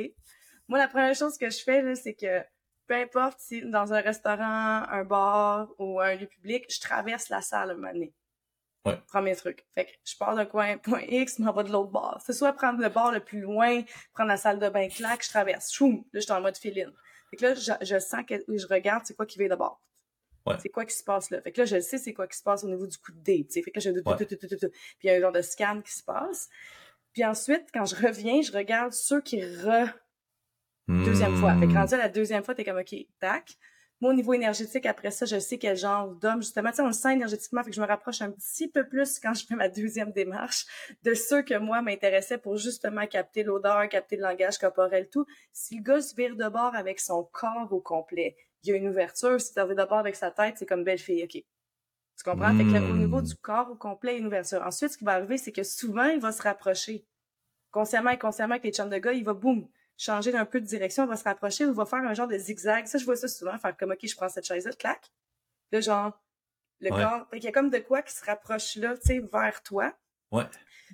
[0.67, 2.43] Moi, la première chose que je fais, là, c'est que
[2.87, 7.41] peu importe si dans un restaurant, un bar ou un lieu public, je traverse la
[7.41, 8.11] salle un moment donné.
[8.85, 8.97] Ouais.
[9.07, 9.65] Premier truc.
[9.75, 12.21] Fait que je pars d'un coin, point X, m'en vais de l'autre bar.
[12.25, 13.81] C'est soit prendre le bar le plus loin,
[14.13, 15.71] prendre la salle de bain claque, je traverse.
[15.71, 15.97] Choum!
[16.13, 16.91] Là, je suis en mode filine.
[17.29, 19.81] Fait que là, je, je sens que je regarde c'est quoi qui vient d'abord.
[20.45, 20.55] Ouais.
[20.61, 21.41] C'est quoi qui se passe là?
[21.41, 23.19] Fait que là, je sais c'est quoi qui se passe au niveau du coup de
[23.19, 23.45] dé.
[23.53, 24.17] Fait que là, je Ouais.
[24.17, 24.69] tout, tout, tout, tout, tout.
[24.71, 26.47] Puis il y a un genre de scan qui se passe.
[27.11, 29.89] Puis ensuite, quand je reviens, je regarde ceux qui re
[30.87, 31.53] deuxième fois.
[31.59, 31.77] Fait que Hmm.
[31.77, 33.51] rendu à la deuxième fois, t'es comme, OK, tac.
[34.01, 36.87] Moi, au niveau énergétique, après ça, je sais quel genre d'homme, justement, tu sais, on
[36.87, 39.55] le sent énergétiquement, fait que je me rapproche un petit peu plus quand je fais
[39.55, 40.65] ma deuxième démarche
[41.03, 45.25] de ceux que moi m'intéressaient pour justement capter l'odeur, capter le langage corporel, tout.
[45.51, 48.77] Si le gars se vire de bord avec son corps au complet, il y a
[48.77, 49.39] une ouverture.
[49.41, 51.31] Si tu vire de bord avec sa tête, c'est comme belle fille, OK?
[51.31, 52.53] Tu comprends?
[52.53, 53.23] Fait que là, au niveau Hmm.
[53.23, 54.61] du corps au complet, il y a une ouverture.
[54.65, 57.05] Ensuite, ce qui va arriver, c'est que souvent, il va se rapprocher.
[57.71, 59.67] Consciemment et consciemment avec les chums de gars, il va boum,
[59.99, 62.87] changer d'un peu de direction, va se rapprocher ou va faire un genre de zigzag.
[62.87, 65.11] Ça, je vois ça souvent, faire comme, OK, je prends cette chaise-là, clac.
[65.71, 66.17] Là, genre,
[66.79, 67.03] le Ouais.
[67.03, 69.61] corps, fait qu'il y a comme de quoi qui se rapproche là, tu sais, vers
[69.61, 69.93] toi.
[70.31, 70.45] Ouais.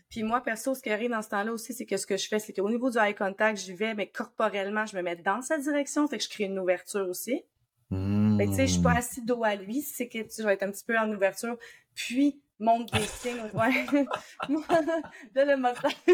[0.09, 2.27] Puis moi, perso, ce qui arrive dans ce temps-là aussi, c'est que ce que je
[2.27, 5.41] fais, c'est qu'au niveau du eye contact, j'y vais, mais corporellement, je me mets dans
[5.43, 7.43] sa direction, fait que je crée une ouverture aussi.
[7.91, 8.37] Hmm.
[8.37, 10.53] Fait que, tu sais, je suis pas assis dos à lui, c'est que tu vas
[10.53, 11.57] être un petit peu en ouverture,
[11.93, 13.85] puis monte des signes, ouais.
[14.49, 15.75] Moi, là, le mode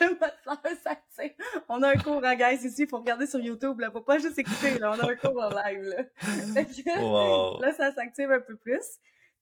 [0.00, 1.34] le mode fleur s'active.
[1.68, 4.38] On a un cours en guys ici, faut regarder sur YouTube, là, faut pas juste
[4.38, 6.04] écouter, là, on a un cours en live, là.
[6.54, 7.60] Fait que, Wow.
[7.60, 8.98] là, ça s'active un peu plus.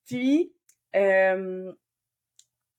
[0.06, 0.52] Puis,
[0.96, 1.72] euh,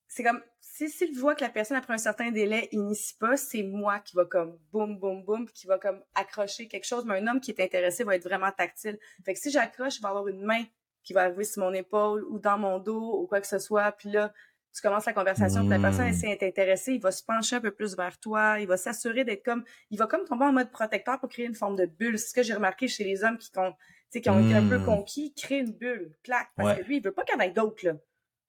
[0.08, 3.62] c'est comme, si s'il voit que la personne, après un certain délai, initie pas, c'est
[3.62, 7.04] moi qui va comme boum, boum, boum, qui va comme accrocher quelque chose.
[7.04, 8.98] Mais un homme qui est intéressé va être vraiment tactile.
[9.24, 10.64] Fait que si j'accroche, il va avoir une main
[11.02, 13.92] qui va arriver sur mon épaule ou dans mon dos ou quoi que ce soit.
[13.92, 14.32] Puis là,
[14.74, 17.72] tu commences la conversation, la personne elle s'est intéressée, il va se pencher un peu
[17.72, 21.18] plus vers toi, il va s'assurer d'être comme, il va comme tomber en mode protecteur
[21.18, 22.18] pour créer une forme de bulle.
[22.18, 23.74] C'est ce que j'ai remarqué chez les hommes qui ont,
[24.12, 24.84] qui ont été un peu hmm.
[24.84, 27.50] conquis, créer une bulle, clac, parce que lui, il veut pas qu'il y en ait
[27.50, 27.94] d'autres, là.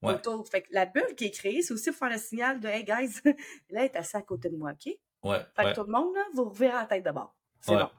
[0.03, 0.47] Autour.
[0.47, 2.83] Fait que la bulle qui est créée, c'est aussi pour faire le signal de Hey
[2.83, 3.21] guys,
[3.69, 4.93] là, est assez à côté de moi, OK?
[5.23, 5.39] Ouais.
[5.55, 7.35] Fait que tout le monde, là, vous reverrez la tête d'abord.
[7.59, 7.89] C'est bon.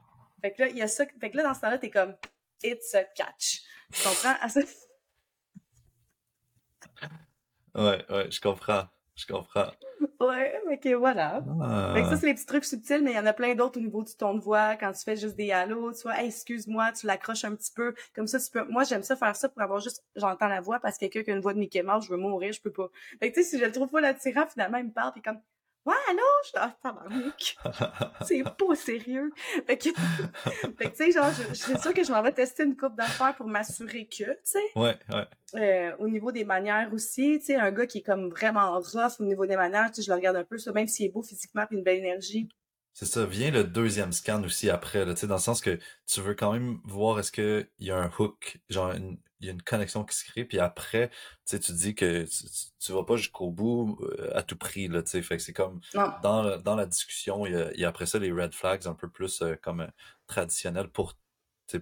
[0.41, 1.05] Fait que là, il y a ça.
[1.21, 2.15] Fait que là, dans ce temps-là, t'es comme
[2.61, 3.61] It's a catch.
[3.93, 4.35] Tu comprends?
[7.75, 8.87] Ouais, ouais, je comprends.
[9.15, 9.71] Je comprends.
[10.19, 10.61] Ouais,
[10.95, 11.43] voilà.
[11.93, 12.17] Fait que ça, ah.
[12.17, 14.15] c'est les petits trucs subtils, mais il y en a plein d'autres au niveau du
[14.15, 14.75] ton de voix.
[14.75, 17.93] Quand tu fais juste des halos, tu vois, hey, excuse-moi, tu l'accroches un petit peu.
[18.15, 18.63] Comme ça, tu peux.
[18.69, 21.31] Moi, j'aime ça faire ça pour avoir juste, j'entends la voix parce que quelqu'un qui
[21.31, 22.89] a une voix de Mickey Mouse, je veux mourir, je peux pas.
[23.19, 25.21] Fait que tu sais, si je le trouve pas l'attirant, finalement, il me parle, puis
[25.21, 25.39] comme,
[25.85, 26.21] Ouais, allô?
[26.43, 27.57] Je suis ah, tabarnak.
[28.25, 29.31] c'est pas sérieux.
[29.67, 29.89] Fait que,
[30.77, 32.95] fait que tu sais, genre, je, suis sûre que je m'en vais tester une coupe
[32.95, 34.63] d'affaires pour m'assurer que, tu sais.
[34.77, 35.25] Ouais, ouais.
[35.55, 39.19] Euh, au niveau des manières aussi, tu sais, un gars qui est comme vraiment rough
[39.19, 41.09] au niveau des manières, tu sais, je le regarde un peu, ça, même s'il est
[41.09, 42.47] beau physiquement et une belle énergie.
[42.93, 46.21] C'est ça, vient le deuxième scan aussi après, tu sais, dans le sens que tu
[46.21, 49.51] veux quand même voir est-ce qu'il y a un hook, genre une, il y a
[49.51, 51.11] une connexion qui se crée, puis après,
[51.45, 52.43] tu dis que tu,
[52.79, 55.53] tu vas pas jusqu'au bout euh, à tout prix, là, tu sais, fait que c'est
[55.53, 59.09] comme, dans, dans la discussion, il y, a, après ça les red flags un peu
[59.09, 59.87] plus euh, comme euh,
[60.27, 61.13] traditionnels pour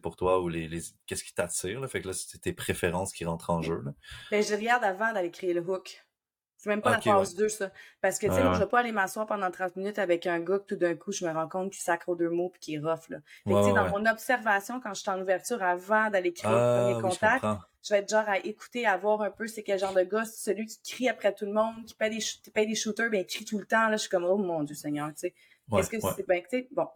[0.01, 1.87] pour toi ou les, les qu'est-ce qui t'attire là?
[1.87, 3.91] Fait que là c'est tes préférences qui rentrent en jeu là.
[4.29, 6.05] Ben je regarde avant d'aller créer le hook
[6.61, 7.71] c'est même pas la phase 2, ça.
[8.01, 10.39] Parce que, tu sais, moi, je vais pas aller m'asseoir pendant 30 minutes avec un
[10.39, 12.59] gars que tout d'un coup, je me rends compte qu'il sacre aux deux mots puis
[12.59, 13.17] qu'il est rough, là.
[13.45, 16.83] Fait que, dans mon observation, quand je suis en ouverture avant d'aller créer le ah,
[16.83, 17.43] premier contact,
[17.83, 20.23] je, vais être genre à écouter, à voir un peu c'est quel genre de gars,
[20.23, 23.25] celui qui crie après tout le monde, qui paye des, paye des shooters, ben, il
[23.25, 23.93] crie tout le temps, là.
[23.93, 25.33] Je suis comme, oh mon Dieu Seigneur, tu sais.
[25.71, 26.87] Qu'est-ce que c'est, ben, tu sais, bon.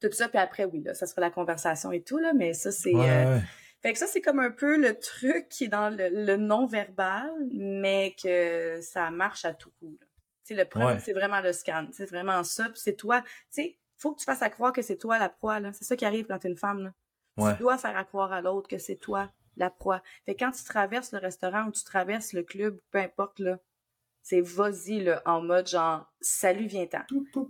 [0.00, 2.70] Tout ça, puis après, oui, là, ça sera la conversation et tout, là, mais ça,
[2.70, 3.40] c'est, euh,
[3.84, 8.16] fait que ça, c'est comme un peu le truc qui est dans le, non-verbal, mais
[8.22, 9.98] que ça marche à tout coup.
[10.46, 11.88] Tu le premier, c'est vraiment le scan.
[11.92, 12.68] C'est vraiment ça.
[12.74, 13.20] c'est toi.
[13.20, 15.60] Tu sais, faut que tu fasses à croire que c'est toi la proie.
[15.72, 16.94] C'est ça qui arrive quand t'es une femme.
[17.38, 20.02] Tu dois faire à croire à l'autre que c'est toi la proie.
[20.24, 23.58] Fait que quand tu traverses le restaurant ou tu traverses le club, peu importe, là,
[24.22, 27.02] c'est vas-y là en mode genre salut viens-t'en.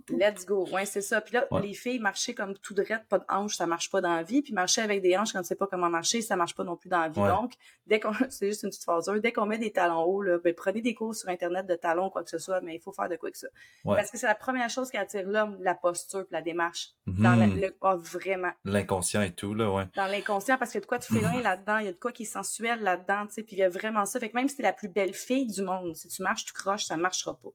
[0.09, 0.67] Let's go.
[0.71, 1.21] Ouais c'est ça.
[1.21, 4.13] Puis là les filles marcher comme tout droit pas de hanches ça marche pas dans
[4.13, 4.41] la vie.
[4.41, 6.75] Puis marcher avec des hanches quand tu sais pas comment marcher ça marche pas non
[6.75, 7.21] plus dans la vie.
[7.21, 7.53] Donc
[7.87, 10.53] dès qu'on c'est juste une petite phase dès qu'on met des talons hauts là ben
[10.53, 13.09] prenez des cours sur internet de talons quoi que ce soit mais il faut faire
[13.09, 13.47] de quoi que ça.
[13.83, 16.89] Parce que c'est la première chose qui attire l'homme la posture la démarche.
[17.07, 17.61] Dans mhm.
[17.61, 18.51] le, oh, vraiment.
[18.65, 19.85] L'inconscient et tout là ouais.
[19.95, 22.11] Dans l'inconscient parce que de quoi tu fais loin là-dedans il y a de quoi
[22.11, 24.19] qui est sensuel là-dedans tu sais puis il y a vraiment ça.
[24.19, 26.53] Fait que même si t'es la plus belle fille du monde si tu marches tu
[26.77, 27.49] ça marchera pas.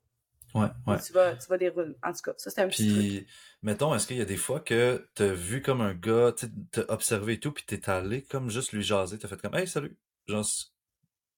[0.54, 1.00] Ouais, ouais.
[1.00, 1.56] Tu vas, tu vas.
[2.02, 3.26] En tout cas, ça, c'est un petit Puis,
[3.62, 6.34] mettons, est-ce qu'il y a des fois que t'as vu comme un gars,
[6.72, 9.66] t'as observé et tout, puis t'es allé comme juste lui jaser, t'as fait comme, hey,
[9.66, 10.46] salut, genre,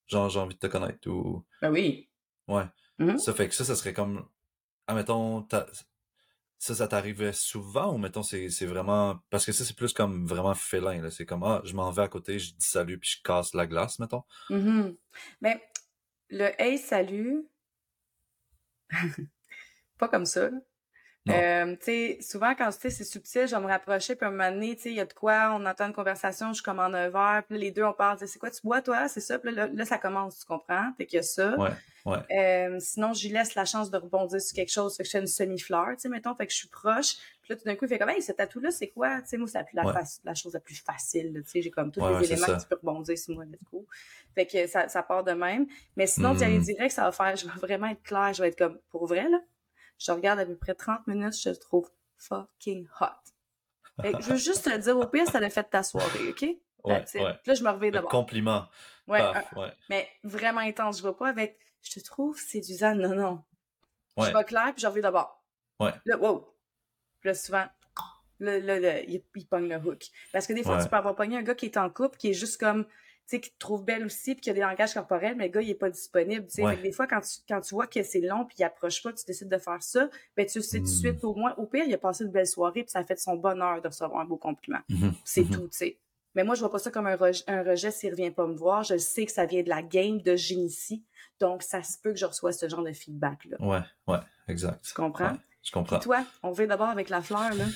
[0.06, 1.44] genre j'ai envie de te connaître, ou...
[1.60, 2.08] Ben oui.
[2.48, 2.64] Ouais.
[3.00, 3.18] Mm-hmm.
[3.18, 4.26] Ça fait que ça, ça serait comme,
[4.86, 5.46] ah, mettons,
[6.58, 10.54] ça, ça t'arrivait souvent, ou mettons, c'est vraiment, parce que ça, c'est plus comme vraiment
[10.54, 13.22] félin, là, c'est comme, ah, je m'en vais à côté, je dis salut, puis je
[13.22, 14.22] casse la glace, mettons.
[14.48, 14.90] Mm
[15.40, 15.60] Mais,
[16.30, 17.46] le hey, salut,
[19.98, 20.50] pas comme ça.
[21.28, 24.74] Euh, tu sais, souvent quand c'est subtil, je vais me rapprocher, puis un moment donné,
[24.74, 27.44] tu sais, il y a de quoi, on entend une conversation, je commande un verre,
[27.48, 29.06] puis les deux, on parle, c'est quoi tu bois, toi?
[29.06, 30.92] C'est ça, puis là, là, ça commence, tu comprends?
[30.96, 31.56] Fait qu'il y a ça.
[31.56, 31.70] Ouais,
[32.06, 32.18] ouais.
[32.36, 35.20] Euh, sinon, j'y laisse la chance de rebondir sur quelque chose, fait que je fais
[35.20, 37.86] une semi-fleur, tu sais, mettons, fait que je suis proche, puis là, tout d'un coup,
[37.86, 39.20] il fait comme, hey, ce tatou-là, c'est quoi?
[39.22, 42.00] Tu sais, moi, c'est la, la, chose la plus facile, tu sais, j'ai comme tous
[42.20, 43.86] les éléments que tu peux rebondir sur moi, du coup.
[44.34, 45.66] Fait que ça, ça part de même.
[45.96, 46.62] Mais sinon, tu allais hmm.
[46.62, 49.28] direct, ça va faire, je vais vraiment être clair, je vais être comme, pour vrai,
[49.28, 49.40] là,
[49.98, 53.06] je regarde à peu près 30 minutes, je te trouve fucking hot.
[54.04, 56.46] je veux juste te dire, au pire, ça l'a fait ta soirée, OK?
[56.84, 58.10] Ouais, Là, je me reviens d'abord.
[58.10, 58.66] Compliment.
[59.06, 59.22] Ouais,
[59.88, 60.98] Mais vraiment intense.
[60.98, 62.94] Je vais pas avec, je te trouve séduisant.
[62.94, 63.42] Non, non.
[64.18, 65.42] Je vais clair, puis je reviens d'abord.
[65.80, 65.92] Ouais.
[66.04, 66.51] Là, wow.
[67.22, 67.64] Puis là, souvent,
[68.40, 70.04] là, là, il, il pogne le hook.
[70.32, 72.30] Parce que des fois, tu peux avoir pogné un gars qui est en couple, qui
[72.30, 72.90] est juste comme, tu
[73.26, 75.62] sais, qui te trouve belle aussi, puis qui a des langages corporels, mais le gars,
[75.62, 76.76] il est pas disponible, tu sais.
[76.78, 79.24] Des fois, quand tu, quand tu vois que c'est long, puis il approche pas, tu
[79.24, 80.92] décides de faire ça, ben tu sais tout de hmm.
[80.92, 83.18] suite, au moins, au pire, il a passé une belle soirée, puis ça a fait
[83.18, 84.80] son bonheur de recevoir un beau compliment.
[84.88, 85.14] Mhm.
[85.24, 85.50] C'est mhm.
[85.50, 85.98] tout, tu sais.
[86.34, 88.54] Mais moi, je vois pas ça comme un, rejet, un rejet s'il revient pas me
[88.54, 88.82] voir.
[88.82, 91.04] Je sais que ça vient de la game de Génicie.
[91.40, 93.58] Donc, ça se peut que je reçois ce genre de feedback-là.
[93.60, 94.82] Ouais, ouais, exact.
[94.82, 95.36] Tu comprends?
[95.62, 95.98] Je comprends.
[96.00, 97.66] toi, on vient d'abord avec la fleur, là.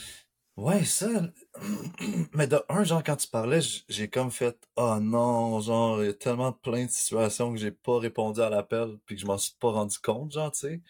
[0.56, 1.06] Ouais, ça.
[2.32, 6.08] Mais de un, genre, quand tu parlais, j'ai comme fait, oh non, genre, il y
[6.10, 9.36] a tellement plein de situations que j'ai pas répondu à l'appel, puis que je m'en
[9.38, 10.82] suis pas rendu compte, genre, tu sais.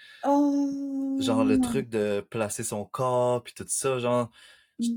[1.18, 1.60] Genre, le Oh!
[1.60, 4.30] truc de placer son corps, puis tout ça, genre,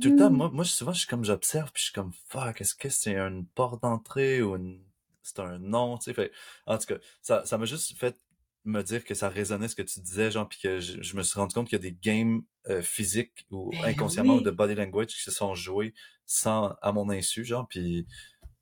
[0.02, 0.38] tout le temps, Mhm.
[0.38, 3.18] moi, moi, souvent, je suis comme, j'observe, puis je suis comme, fuck, est-ce que c'est
[3.18, 4.84] une porte d'entrée ou une...
[5.24, 6.14] c'est un nom, tu sais.
[6.14, 6.32] Fait,
[6.68, 8.18] en tout cas, ça, ça m'a juste fait
[8.66, 11.24] me dire que ça résonnait ce que tu disais, genre, puis que je, je me
[11.24, 14.52] suis rendu compte qu'il y a des games euh, physiques ou Ben inconsciemment ou de
[14.52, 15.94] body language qui se sont joués
[16.26, 18.06] sans, à mon insu, genre, puis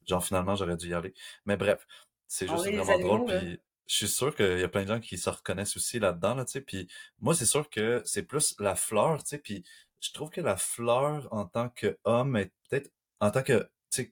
[0.07, 1.13] genre, finalement, j'aurais dû y aller.
[1.45, 1.85] Mais bref,
[2.27, 4.87] c'est On juste vraiment drôle, animaux, puis je suis sûr qu'il y a plein de
[4.87, 6.87] gens qui se reconnaissent aussi là-dedans, là, tu sais, puis
[7.19, 9.63] moi, c'est sûr que c'est plus la fleur, tu sais, puis
[9.99, 13.67] je trouve que la fleur en tant qu'homme est peut-être, en tant que,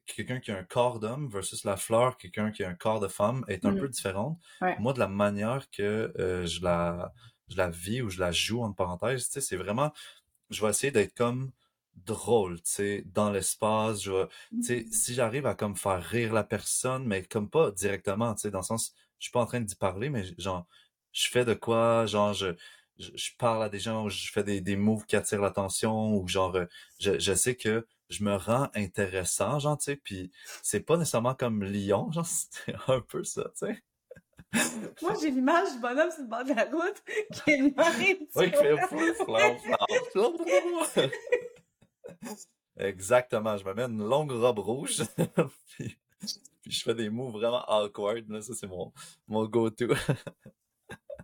[0.06, 3.08] quelqu'un qui a un corps d'homme versus la fleur, quelqu'un qui a un corps de
[3.08, 3.76] femme, est un Mhm.
[3.76, 4.40] peu différente.
[4.62, 4.78] Ouais.
[4.78, 7.14] Moi, de la manière que euh, je la,
[7.50, 9.92] je la vis ou je la joue, tu sais, c'est vraiment,
[10.50, 11.52] je vais essayer d'être comme
[11.96, 16.34] drôle, tu sais, dans l'espace, je vais, tu sais, si j'arrive à comme faire rire
[16.34, 19.46] la personne, mais comme pas directement, tu sais, dans le sens, je suis pas en
[19.46, 20.68] train d'y parler, mais genre,
[21.14, 22.54] je fais de quoi, genre, je,
[23.00, 26.16] je, je parle à des gens, ou je fais des, des moves qui attirent l'attention,
[26.18, 26.66] ou genre, euh,
[27.00, 31.36] je, je sais que je me rends intéressant, genre, tu sais, puis c'est pas nécessairement
[31.36, 33.84] comme lion, genre, c'est un peu ça, tu sais.
[35.02, 37.74] Moi, j'ai l'image du bonhomme sur le bord de la route qui est de
[38.36, 38.58] Oui, qui
[40.86, 41.12] fait.
[42.78, 45.04] Exactement, je me mets une longue robe rouge,
[45.70, 45.98] puis,
[46.62, 48.94] puis je fais des moves vraiment awkward, là, ça c'est mon,
[49.28, 49.88] mon go-to.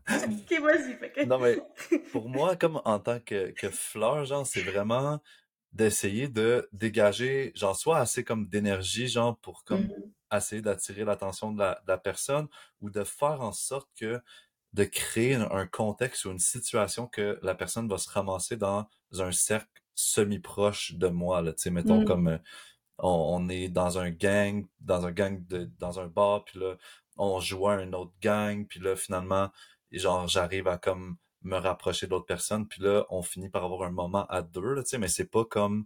[0.09, 1.11] Ok, vas-y.
[1.11, 1.25] Que...
[1.25, 1.61] Non mais,
[2.11, 5.21] pour moi, comme en tant que, que fleur, genre, c'est vraiment
[5.73, 10.13] d'essayer de dégager, genre, soit assez comme d'énergie, genre, pour comme Mhm.
[10.33, 12.47] essayer d'attirer l'attention de la, de la personne,
[12.81, 14.21] ou de faire en sorte que,
[14.73, 18.87] de créer un, un contexte ou une situation que la personne va se ramasser dans
[19.19, 22.05] un cercle semi-proche de moi, là, tu sais, mettons Mhm.
[22.05, 22.37] comme, euh,
[22.99, 26.77] on, on est dans un gang, dans un gang de, dans un bar, puis là,
[27.17, 29.51] on joue à un autre gang, puis là, finalement,
[29.91, 33.91] genre, j'arrive à comme me rapprocher d'autres personnes, puis là, on finit par avoir un
[33.91, 35.85] moment à deux, là, mais c'est pas comme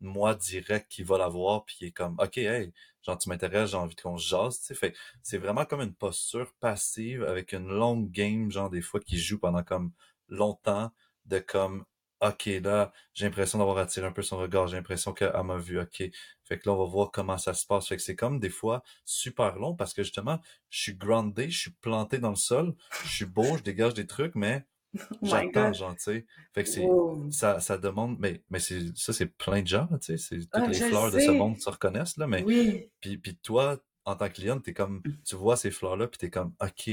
[0.00, 3.70] moi direct qui va la voir, puis qui est comme, OK, hey, genre, tu m'intéresses,
[3.70, 7.68] j'ai envie qu'on se jase, tu fait c'est vraiment comme une posture passive avec une
[7.68, 9.92] longue game, genre, des fois, qui joue pendant comme
[10.28, 10.90] longtemps,
[11.26, 11.84] de comme,
[12.20, 15.80] OK, là, j'ai l'impression d'avoir attiré un peu son regard, j'ai l'impression qu'elle m'a vu,
[15.80, 16.02] OK.
[16.44, 17.88] Fait que là, on va voir comment ça se passe.
[17.88, 21.58] Fait que c'est comme des fois super long parce que justement, je suis groundé, je
[21.58, 24.66] suis planté dans le sol, je suis beau, je dégage des trucs, mais
[25.22, 25.74] Oh God.
[25.74, 26.26] genre, tu sais.
[26.52, 27.30] Fait que c'est, Wow.
[27.30, 30.16] ça, ça demande, mais, mais c'est, ça, c'est plein de gens, tu sais.
[30.16, 32.90] C'est, toutes Ah, les fleurs de ce monde se reconnaissent, là, mais, Oui.
[33.00, 36.30] puis, puis toi, en tant que lionne, t'es comme, tu vois ces fleurs-là, puis t'es
[36.30, 36.90] comme, OK,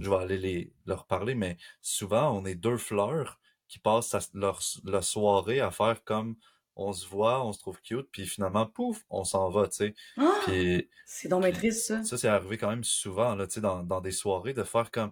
[0.00, 4.60] je vais aller les, leur parler, mais souvent, on est deux fleurs qui passent leur,
[4.84, 6.36] leur soirée à faire comme,
[6.76, 9.94] on se voit, on se trouve cute, puis finalement, pouf, on s'en va, tu sais.
[10.16, 10.40] Ah!
[11.06, 12.04] C'est donc puis triste, ça.
[12.04, 14.90] ça, c'est arrivé quand même souvent, là, tu sais, dans, dans des soirées, de faire
[14.92, 15.10] comme,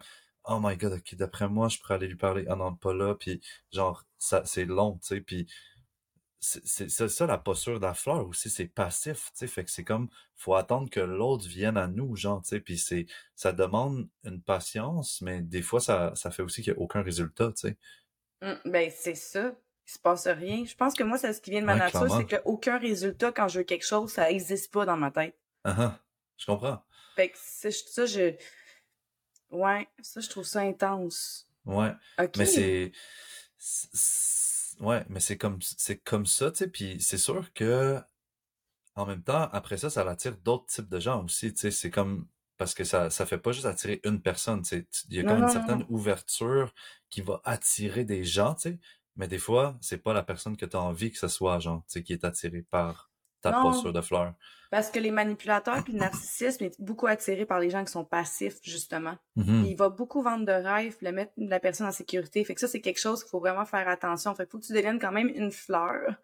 [0.48, 3.14] oh my god, ok, d'après moi, je pourrais aller lui parler, ah non, pas là,
[3.14, 3.40] puis
[3.72, 5.46] genre, ça, c'est long, tu sais, puis
[6.40, 9.84] c'est ça, la posture de la fleur aussi, c'est passif, tu sais, fait que c'est
[9.84, 14.08] comme, faut attendre que l'autre vienne à nous, genre, tu sais, puis c'est, ça demande
[14.24, 17.68] une patience, mais des fois, ça, ça fait aussi qu'il n'y a aucun résultat, tu
[17.70, 17.76] sais.
[18.42, 19.54] Hum, Ben, c'est ça.
[19.87, 20.64] Il se passe rien.
[20.64, 23.30] Je pense que moi, c'est ce qui vient de ma Ouais, nature, c'est qu'aucun résultat
[23.32, 25.37] quand je veux quelque chose, ça existe pas dans ma tête.
[25.64, 26.00] Ah ah,
[26.37, 26.82] je comprends.
[27.16, 28.34] Fait que c'est- ça, je.
[29.50, 31.46] Ouais, ça, je trouve ça intense.
[31.64, 31.92] Ouais,
[32.37, 32.92] mais c'est,
[34.80, 38.00] ouais, mais c'est comme, c'est comme ça, tu sais, puis c'est sûr que,
[38.96, 41.90] en même temps, après ça, ça attire d'autres types de gens aussi, tu sais, c'est
[41.90, 42.26] comme,
[42.58, 45.24] parce que ça, ça fait pas juste attirer une personne, tu sais, il y a
[45.24, 45.87] Non, comme une non, non, certaine non.
[45.88, 46.74] ouverture
[47.11, 48.78] qui va attirer des gens, tu sais,
[49.16, 51.82] mais des fois, c'est pas la personne que tu as envie que ce soit, genre,
[51.88, 53.08] tu sais, qui est attirée par
[53.40, 54.35] ta posture Non, de fleur.
[54.70, 58.05] parce que les manipulateurs puis le narcissisme est beaucoup attiré par les gens qui sont
[58.05, 59.16] passifs, justement.
[59.37, 59.64] Mhm.
[59.66, 62.44] Il va beaucoup vendre de rêves, le mettre la personne en sécurité.
[62.44, 64.35] Fait que ça, c'est quelque chose qu'il faut vraiment faire attention.
[64.35, 66.16] Fait que faut que tu deviennes quand même une fleur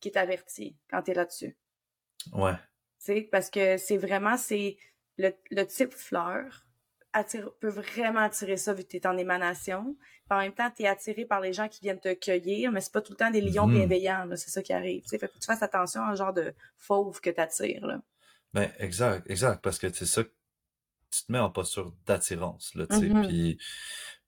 [0.00, 1.56] qui est avertie quand t'es là-dessus.
[2.32, 2.58] Ouais, Tu
[2.98, 4.76] sais, parce que c'est vraiment, c'est
[5.18, 6.64] le, le type fleur
[7.12, 9.96] attire, peut vraiment attirer ça vu que t'es en émanation.
[10.28, 12.92] Puis en même temps, t'es attiré par les gens qui viennent te cueillir, mais c'est
[12.92, 13.72] pas tout le temps des lions Mhm.
[13.74, 14.28] bienveillants.
[14.36, 15.02] C'est ça qui arrive.
[15.02, 17.86] Tu fait que faut que tu fasses attention à un genre de fauve que t'attires,
[17.86, 18.00] là.
[18.52, 22.96] ben, exact, exact, parce que c'est ça, tu te mets en posture d'attirance, là, tu
[22.96, 23.22] sais, Mhm.
[23.22, 23.58] puis,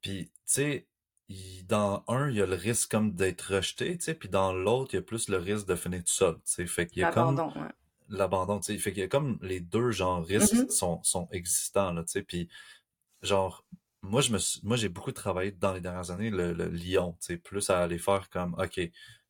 [0.00, 0.86] puis, tu sais,
[1.66, 4.94] dans un, il y a le risque comme d'être rejeté, tu sais, puis dans l'autre,
[4.94, 7.04] il y a plus le risque de finir tout seul, tu sais, fait qu'il y
[7.04, 7.68] a comme ouais.
[8.12, 10.70] L'abandon, tu sais, fait qu'il y a comme les deux, genre, risques Mhm.
[10.70, 12.48] sont, sont existants, là, tu sais, puis,
[13.22, 13.64] genre,
[14.02, 17.12] moi, je me suis- moi, j'ai beaucoup travaillé dans les dernières années le, le lion,
[17.20, 18.80] tu sais, plus à aller faire comme, OK,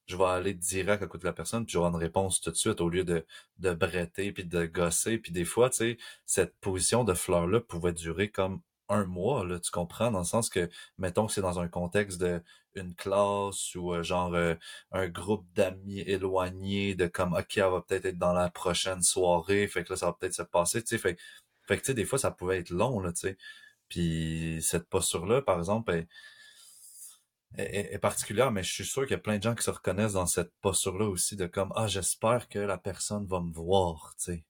[0.06, 2.40] je vais aller direct à côté de la personne, puis je vais avoir une réponse
[2.40, 3.24] tout de suite au lieu de,
[3.58, 5.18] de bretter, puis de gosser.
[5.18, 8.60] Puis des fois, tu sais, cette position de fleur-là pouvait durer comme
[8.92, 12.20] un mois, là, tu comprends, dans le sens que, mettons que c'est dans un contexte
[12.20, 12.42] de
[12.74, 14.54] une classe ou euh, genre euh,
[14.92, 19.66] un groupe d'amis éloignés, de comme, OK, elle va peut-être être dans la prochaine soirée,
[19.68, 21.18] fait que là, ça va peut-être se passer, tu sais, fait,
[21.66, 23.36] fait que, tu sais, des fois, ça pouvait être long, là, tu sais.
[23.88, 26.06] Puis cette posture-là, par exemple,
[27.56, 29.70] est, est, particulière, mais je suis sûr qu'il y a plein de gens qui se
[29.70, 34.14] reconnaissent dans cette posture-là aussi, de comme, ah, j'espère que la personne va me voir,
[34.18, 34.44] tu sais.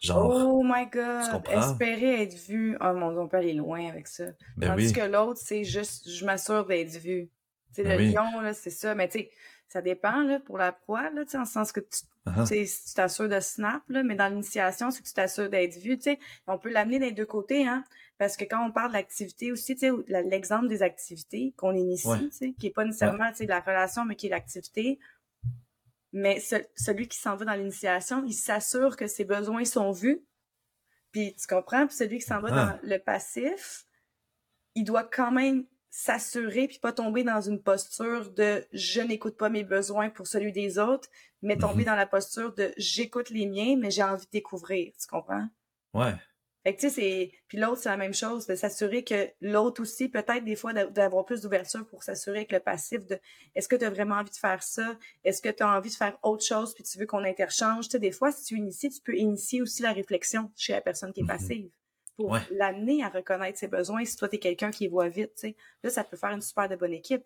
[0.00, 2.76] Genre, oh my god, espérer être vu.
[2.80, 4.24] Oh mon dieu, on peut aller loin avec ça.
[4.56, 7.28] Ben Tandis que l'autre, c'est juste, je m'assure d'être vu.
[7.74, 8.94] Tu sais, ben le lion, là, c'est ça.
[8.94, 9.30] Mais tu sais,
[9.68, 13.28] ça dépend, là, pour la proie, là, tu sais, en sens que tu, tu t'assures
[13.28, 16.18] de snap, là, mais dans l'initiation, c'est que tu t'assures d'être vu, tu sais.
[16.46, 17.84] On peut l'amener des deux côtés, hein.
[18.18, 22.32] Parce que quand on parle d'activité aussi, tu sais, l'exemple des activités qu'on initie, tu
[22.32, 24.98] sais, qui est pas nécessairement, tu sais, la relation, mais qui est l'activité,
[26.12, 26.40] mais
[26.76, 30.24] celui qui s'en va dans l'initiation, il s'assure que ses besoins sont vus.
[31.12, 31.86] Puis tu comprends?
[31.86, 32.66] Puis celui qui s'en va ah.
[32.66, 33.86] dans le passif,
[34.74, 39.48] il doit quand même s'assurer puis pas tomber dans une posture de je n'écoute pas
[39.48, 41.08] mes besoins pour celui des autres,
[41.42, 41.86] mais tomber mm-hmm.
[41.86, 44.92] dans la posture de j'écoute les miens, mais j'ai envie de découvrir.
[45.00, 45.48] Tu comprends?
[45.92, 46.14] Ouais.
[46.62, 47.32] Fait que tu sais, c'est.
[47.48, 51.24] Puis l'autre, c'est la même chose, de s'assurer que l'autre aussi, peut-être des fois, d'avoir
[51.24, 53.18] plus d'ouverture pour s'assurer que le passif de
[53.54, 54.96] est-ce que tu as vraiment envie de faire ça?
[55.24, 57.86] Est-ce que tu as envie de faire autre chose puis tu veux qu'on interchange?
[57.86, 60.82] Tu sais, des fois, si tu inities, tu peux initier aussi la réflexion chez la
[60.82, 61.26] personne qui est mm-hmm.
[61.26, 61.70] passive
[62.16, 65.48] pour l'amener à reconnaître ses besoins si toi, tu es quelqu'un qui voit vite, tu
[65.48, 65.56] sais.
[65.82, 67.24] Là, ça peut faire une super de bonne équipe.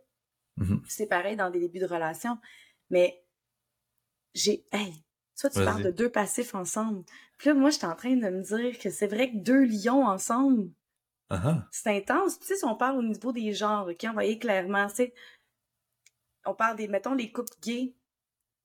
[0.59, 0.81] Mm-hmm.
[0.87, 2.39] C'est pareil dans des débuts de relation.
[2.91, 3.21] Mais
[4.35, 4.65] j'ai.
[4.71, 5.04] Hey,
[5.37, 7.05] toi, tu parles de deux passifs ensemble.
[7.39, 10.07] Puis là, moi, j'étais en train de me dire que c'est vrai que deux lions
[10.07, 10.71] ensemble,
[11.31, 11.63] uh-huh.
[11.71, 12.39] c'est intense.
[12.39, 15.15] Tu sais, si on parle au niveau des genres, OK, on voyait clairement, tu sais,
[16.47, 17.95] on parle des, mettons, les couples gays,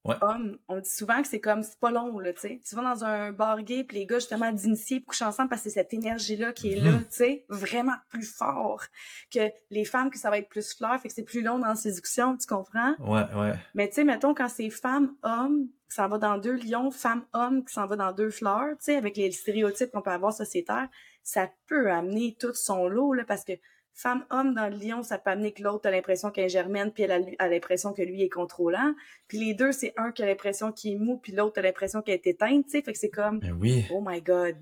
[0.06, 2.62] hommes, on dit souvent que c'est comme, c'est pas long, là, tu sais.
[2.68, 5.70] Tu vas dans un bar gay, puis les gars, justement, d'initier, couchent ensemble parce que
[5.70, 7.08] c'est cette énergie-là qui est là, mm-hmm.
[7.10, 8.84] tu sais, vraiment plus fort
[9.34, 11.68] que les femmes, que ça va être plus fleur, fait que c'est plus long dans
[11.68, 12.94] la séduction, tu comprends?
[13.00, 13.54] Ouais, ouais.
[13.76, 17.74] Mais tu sais, mettons, quand c'est femme, homme, ça va dans deux lions, femme-homme, qui
[17.74, 20.88] s'en va dans deux fleurs, tu sais, avec les stéréotypes qu'on peut avoir sociétaires,
[21.24, 23.54] ça peut amener tout son lot, là, parce que
[23.94, 27.04] femme-homme dans le lion, ça peut amener que l'autre a l'impression qu'elle est germaine, puis
[27.04, 28.94] elle a, l'impression que lui est contrôlant.
[29.28, 32.02] Puis les deux, c'est un qui a l'impression qu'il est mou, puis l'autre a l'impression
[32.02, 33.86] qu'elle est éteinte, tu sais, fait que c'est comme, oui.
[33.92, 34.56] oh my god.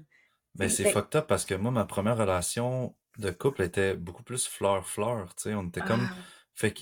[0.55, 4.47] Ben, c'est fucked up parce que moi, ma première relation de couple était beaucoup plus
[4.47, 6.15] fleur-fleur, tu sais, on était comme, ah.
[6.55, 6.81] fait que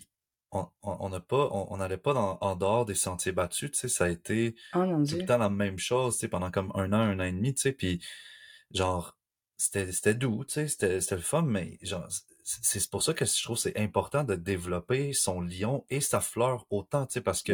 [0.52, 4.06] on n'a pas, on n'allait pas dans, en dehors des sentiers battus, tu sais, ça
[4.06, 7.00] a été oh, tout le temps la même chose, tu sais, pendant comme un an,
[7.00, 8.02] un an et demi, tu sais, puis
[8.72, 9.18] genre,
[9.58, 12.08] c'était, c'était doux, tu sais, c'était, c'était le fun, mais genre,
[12.46, 16.66] c'est pour ça que je trouve c'est important de développer son lion et sa fleur
[16.70, 17.54] autant, tu sais, parce que,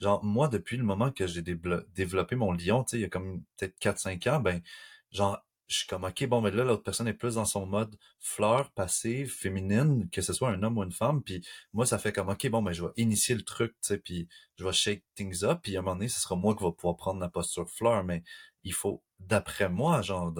[0.00, 3.08] genre, moi, depuis le moment que j'ai développé mon lion, tu sais, il y a
[3.08, 4.62] comme peut-être 4-5 ans, ben,
[5.10, 7.98] genre, je suis comme, OK, bon, mais là, l'autre personne est plus dans son mode
[8.18, 11.22] fleur, passive, féminine, que ce soit un homme ou une femme.
[11.22, 13.98] Puis moi, ça fait comme, OK, bon, mais je vais initier le truc, tu sais,
[13.98, 15.60] puis je vais shake things up.
[15.62, 18.02] Puis à un moment donné, ce sera moi qui va pouvoir prendre la posture fleur.
[18.04, 18.22] Mais
[18.68, 20.34] il faut, d'après moi, genre,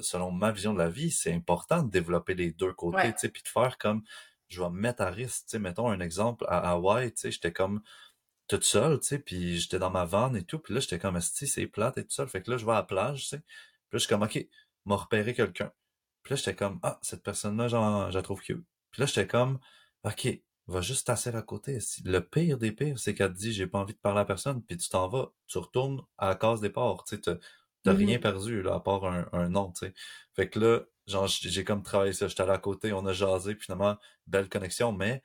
[0.00, 3.28] selon ma vision de la vie, c'est important de développer les deux côtés, tu sais,
[3.28, 4.02] puis de faire comme,
[4.48, 7.30] je vais me mettre à risque, tu sais, mettons un exemple, à Hawaï, tu sais,
[7.30, 7.82] j'étais comme
[8.48, 11.20] toute seule, tu sais, puis j'étais dans ma vanne et tout, puis là, j'étais comme,
[11.20, 13.26] si c'est plate et tout seul, fait que là, je vais à la plage, tu
[13.26, 14.48] sais, puis là, je suis comme, OK,
[14.86, 15.70] m'a repéré quelqu'un.
[16.22, 18.64] Puis là, j'étais comme, ah, cette personne-là, genre, je la trouve cute.
[18.92, 19.58] Puis là, j'étais comme,
[20.04, 20.26] OK,
[20.68, 21.78] va juste t'asseoir à côté.
[22.04, 24.62] Le pire des pires, c'est qu'elle te dit, j'ai pas envie de parler à personne,
[24.62, 27.38] puis tu t'en vas, tu retournes à la case départ, tu sais,
[27.84, 27.96] t'as mm-hmm.
[27.96, 29.94] rien perdu, là, à part un, un nom, tu sais.
[30.34, 33.66] Fait que là, genre, j'ai comme travaillé ça, j'étais à côté, on a jasé, puis
[33.66, 35.22] finalement, belle connexion, mais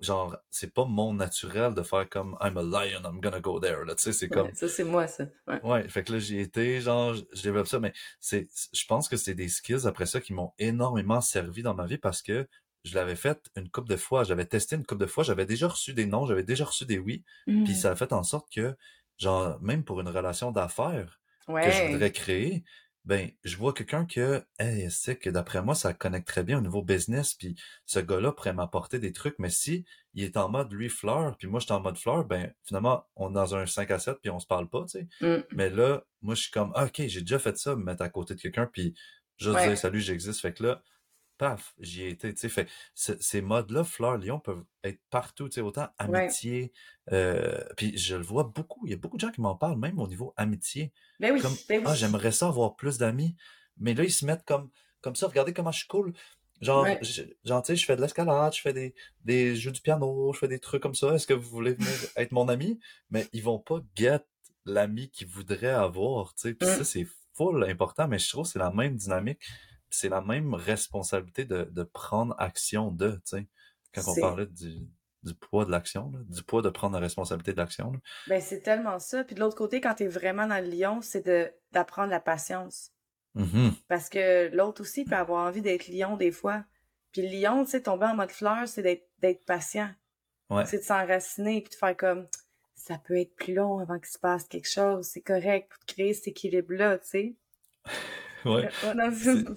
[0.00, 3.84] genre, c'est pas mon naturel de faire comme I'm a lion, I'm gonna go there.
[3.86, 4.52] Là, tu sais, c'est comme.
[4.54, 5.24] ça, c'est moi, ça.
[5.46, 5.60] Ouais.
[5.62, 5.88] ouais.
[5.88, 9.34] fait que là, j'y étais, genre, je développe ça, mais c'est, je pense que c'est
[9.34, 12.46] des skills après ça qui m'ont énormément servi dans ma vie parce que
[12.84, 15.66] je l'avais fait une couple de fois, j'avais testé une couple de fois, j'avais déjà
[15.66, 17.74] reçu des noms, j'avais déjà reçu des oui, puis mmh.
[17.74, 18.76] ça a fait en sorte que,
[19.18, 22.64] genre, même pour une relation d'affaires que je voudrais créer,
[23.06, 26.60] ben je vois quelqu'un que hey, c'est que d'après moi ça connecte très bien au
[26.60, 27.54] niveau business puis
[27.86, 29.84] ce gars-là pourrait m'apporter des trucs mais si
[30.14, 33.06] il est en mode lui fleur puis moi je suis en mode fleur ben finalement
[33.14, 35.44] on est dans un 5 à 7 puis on se parle pas tu sais mmh.
[35.52, 38.08] mais là moi je suis comme ah, OK j'ai déjà fait ça me mettre à
[38.08, 38.94] côté de quelqu'un puis
[39.36, 39.68] je ouais.
[39.68, 40.82] dire salut j'existe fait que là
[41.36, 45.54] paf, j'y ai été, tu sais, fait, ces modes-là, Fleur Lyon, peuvent être partout, tu
[45.56, 46.72] sais, autant amitié,
[47.12, 49.78] euh, puis je le vois beaucoup, il y a beaucoup de gens qui m'en parlent,
[49.78, 50.92] même au niveau amitié.
[51.20, 53.36] Ben oui, comme, ben ah, j'aimerais ça avoir plus d'amis,
[53.78, 54.70] mais là, ils se mettent comme,
[55.00, 56.12] comme ça, regardez comment je suis cool,
[56.62, 56.98] Genre, Ouais.
[57.44, 58.94] genre tu sais, je fais de l'escalade, je fais des,
[59.26, 61.12] des jeux du piano, je fais des trucs comme ça.
[61.14, 62.80] Est-ce que vous voulez venir être mon ami?
[63.10, 64.20] Mais ils vont pas get
[64.64, 66.54] l'ami qu'ils voudraient avoir, tu sais.
[66.54, 66.84] Puis ça, Mm.
[66.84, 69.42] c'est full important, mais je trouve que c'est la même dynamique,
[69.96, 73.46] c'est la même responsabilité de, de prendre action de, tu sais.
[73.94, 74.86] Quand on parlait du,
[75.22, 77.92] du poids de l'action, du poids de prendre la responsabilité de l'action.
[78.28, 79.24] ben, c'est tellement ça.
[79.24, 81.26] Puis de l'autre côté, quand tu es vraiment dans le lion, c'est
[81.72, 82.92] d'apprendre la patience.
[83.34, 83.72] Mhm.
[83.88, 86.64] Parce que l'autre aussi peut avoir envie d'être lion des fois.
[87.12, 89.90] Puis le lion, tu sais, tomber en mode fleur, c'est d'être d'être patient.
[90.50, 90.66] Ouais.
[90.66, 92.26] C'est de s'enraciner puis de faire comme
[92.74, 96.14] ça peut être plus long avant qu'il se passe quelque chose, c'est correct pour créer
[96.14, 97.34] cet équilibre-là, tu sais.
[98.46, 98.68] Ouais.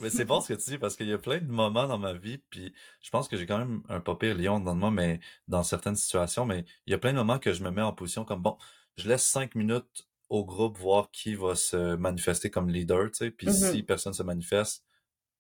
[0.02, 1.98] Mais c'est bon ce que tu dis parce qu'il y a plein de moments dans
[1.98, 4.92] ma vie, puis je pense que j'ai quand même un pas pire lion dans moi,
[4.92, 7.82] mais dans certaines situations, mais il y a plein de moments que je me mets
[7.82, 8.58] en position comme bon,
[8.98, 13.32] je laisse cinq minutes au groupe voir qui va se manifester comme leader, tu sais,
[13.32, 14.86] puis si personne se manifeste,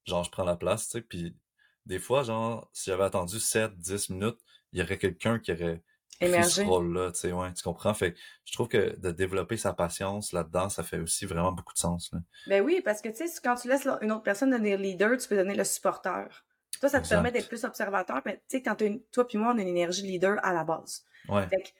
[0.05, 1.35] genre je prends la place, tu sais, puis
[1.85, 4.39] des fois, genre, si j'avais attendu 7, 10 minutes,
[4.71, 5.81] il y aurait quelqu'un qui aurait
[6.19, 6.63] pris ce Émerger.
[6.63, 7.93] rôle-là, tu sais, ouais, tu comprends?
[7.93, 8.15] Fait
[8.45, 12.11] je trouve que de développer sa patience là-dedans, ça fait aussi vraiment beaucoup de sens,
[12.13, 12.19] là.
[12.47, 15.17] Ben oui, parce que tu sais, quand tu laisses la- une autre personne devenir leader,
[15.17, 16.27] tu peux devenir le supporter.
[16.79, 18.21] Toi, ça te permet d'être plus observateur.
[18.25, 20.63] Mais tu sais, quand une- toi puis moi, on a une énergie leader à la
[20.63, 21.03] base.
[21.27, 21.47] Ouais.
[21.49, 21.73] Fait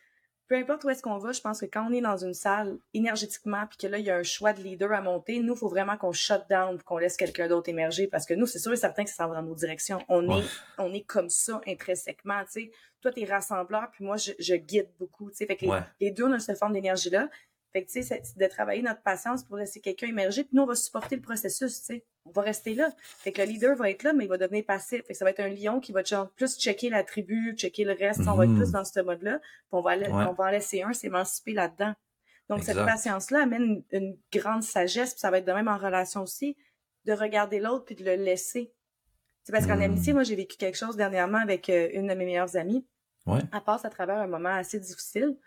[0.50, 2.78] peu importe où est-ce qu'on va, je pense que quand on est dans une salle
[2.96, 5.58] énergétiquement, puis que là, il y a un choix de leader à monter, nous, il
[5.60, 8.74] faut vraiment qu'on shut down, qu'on laisse quelqu'un d'autre émerger, parce que nous, c'est sûr
[8.74, 10.00] et certain que ça s'en va dans nos directions.
[10.10, 10.40] On Ouais.
[10.40, 10.46] est,
[10.80, 12.72] on est comme ça intrinsèquement, tu sais.
[13.02, 15.46] Toi, t'es rassembleur, puis moi, je, je guide beaucoup, tu sais.
[15.46, 15.66] Fait que
[16.02, 17.30] les deux, on a cette forme d'énergie-là.
[17.72, 20.66] Fait que, tu sais, de travailler notre patience pour laisser quelqu'un émerger, puis nous, on
[20.66, 22.06] va supporter le processus, tu sais.
[22.26, 22.90] On va rester là.
[23.00, 25.04] Fait que le leader va être là, mais il va devenir passif.
[25.06, 27.84] Fait que ça va être un lion qui va genre plus checker la tribu, checker
[27.86, 28.22] le reste.
[28.28, 29.40] On va être plus dans ce mode-là.
[29.40, 30.08] Puis on va, Ouais.
[30.12, 31.94] on va en laisser un s'émanciper là-dedans.
[32.50, 35.78] Donc, cette patience-là amène une, une grande sagesse, puis ça va être de même en
[35.78, 36.58] relation aussi,
[37.06, 38.74] de regarder l'autre puis de le laisser.
[39.44, 39.82] C'est parce qu'en Mm.
[39.84, 42.86] amitié, moi, j'ai vécu quelque chose dernièrement avec euh, une de mes meilleures amies.
[43.28, 43.40] Ouais.
[43.54, 45.38] Elle passe à travers un moment assez difficile.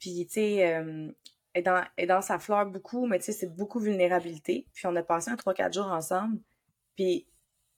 [0.00, 1.12] Puis, tu sais, euh,
[1.52, 4.66] elle, dans, elle est dans sa fleur beaucoup, mais tu sais, c'est beaucoup vulnérabilité.
[4.74, 6.40] Puis, on a passé un 3-4 jours ensemble.
[6.96, 7.28] Puis,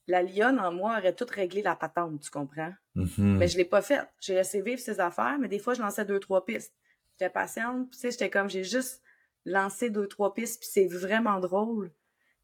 [0.07, 2.73] la lionne en moi aurait tout réglé la patente, tu comprends?
[2.95, 3.39] Mhm.
[3.39, 4.09] Mais je l'ai pas faite.
[4.21, 6.75] J'ai laissé vivre ses affaires, mais des fois, je lançais deux, trois pistes.
[7.13, 9.03] J'étais patiente, tu sais, j'étais comme, j'ai juste
[9.45, 11.93] lancé deux, trois pistes, puis c'est vraiment drôle.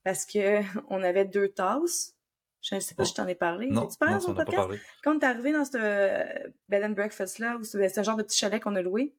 [0.05, 2.15] Parce que on avait deux tasses.
[2.61, 3.69] Je sais pas si je t'en ai parlé.
[3.69, 4.57] Non, tu parles non, pas podcast?
[4.57, 4.81] parlé.
[5.05, 8.17] Quand est arrivé dans ce euh, bed and breakfast là, où c'est c'est un genre
[8.17, 9.15] de petit chalet qu'on a loué,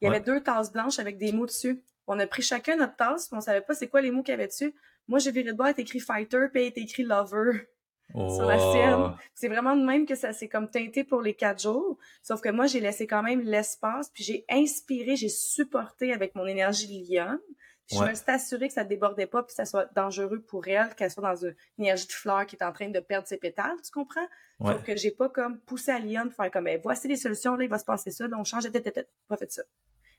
[0.00, 1.82] il y avait deux tasses blanches avec des mots dessus.
[2.06, 4.32] On a pris chacun notre tasse, puis on savait pas c'est quoi les mots qu'il
[4.32, 4.74] y avait dessus.
[5.08, 7.68] Moi, j'ai viré de bord, il était écrit fighter, puis il était écrit lover
[8.14, 8.72] sur la Wow.
[8.72, 9.16] sienne.
[9.34, 11.98] C'est vraiment de même que ça s'est comme teinté pour les quatre jours.
[12.22, 16.46] Sauf que moi, j'ai laissé quand même l'espace, puis j'ai inspiré, j'ai supporté avec mon
[16.46, 17.40] énergie lionne.
[17.86, 18.06] Puis Ouais.
[18.06, 20.94] je me suis assurée que ça débordait pas, puis que ça soit dangereux pour elle,
[20.94, 23.76] qu'elle soit dans une énergie de fleur qui est en train de perdre ses pétales,
[23.84, 24.26] tu comprends?
[24.60, 24.72] Ouais.
[24.72, 27.56] Sauf que j'ai pas comme poussé à Lyon pour faire comme, ben, voici les solutions,
[27.56, 29.10] là, il va se passer ça, là, on change de tête, tête, tête.
[29.28, 29.62] Pas fait ça.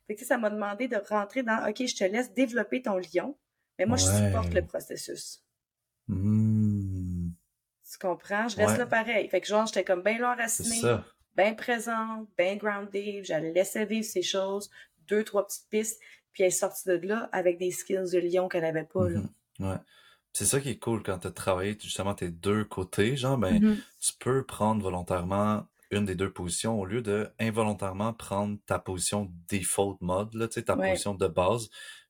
[0.05, 2.83] Fait que, tu sais, ça m'a demandé de rentrer dans, OK, je te laisse développer
[2.83, 3.35] ton lion,
[3.79, 5.43] mais moi, je supporte le processus.
[6.07, 7.29] Hmm.
[7.89, 8.47] Tu comprends?
[8.47, 9.27] Je reste là pareil.
[9.29, 10.81] Fait que genre, j'étais comme bien là enracinée,
[11.35, 14.69] bien présente, bien grounded, je la laissais vivre ses choses,
[15.07, 16.01] deux, trois petites pistes,
[16.35, 19.21] puis elle est sortie de là avec des skills de lion qu'elle avait pas, là.
[19.21, 19.67] Mhm.
[19.71, 19.77] Ouais.
[20.33, 23.57] C'est ça qui est cool quand tu as travaillé justement tes deux côtés, genre, ben,
[23.63, 23.77] Mhm.
[24.01, 29.31] tu peux prendre volontairement une des deux positions au lieu de involontairement prendre ta position
[29.49, 30.89] default mode, là, tu sais, ta Ouais.
[30.89, 31.69] position de base.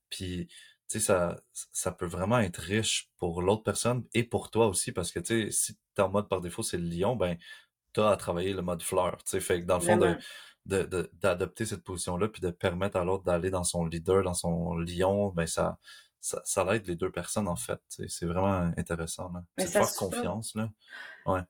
[0.09, 0.53] Puis, tu
[0.87, 1.39] sais, ça,
[1.71, 5.45] ça peut vraiment être riche pour l'autre personne et pour toi aussi, parce que, tu
[5.45, 7.37] sais, si t'es en mode par défaut, c'est le lion, ben,
[7.93, 9.39] t'as à travailler le mode fleur, tu sais.
[9.39, 10.15] Fait que dans le fond, de,
[10.65, 10.83] Vraiment.
[10.83, 14.33] de, de- d'adopter cette position-là, puis de permettre à l'autre d'aller dans son leader, dans
[14.33, 15.77] son lion, ben, ça,
[16.19, 17.79] ça, ça l'aide les deux personnes, en fait.
[18.07, 20.69] C'est vraiment intéressant, C'est de faire confiance, là.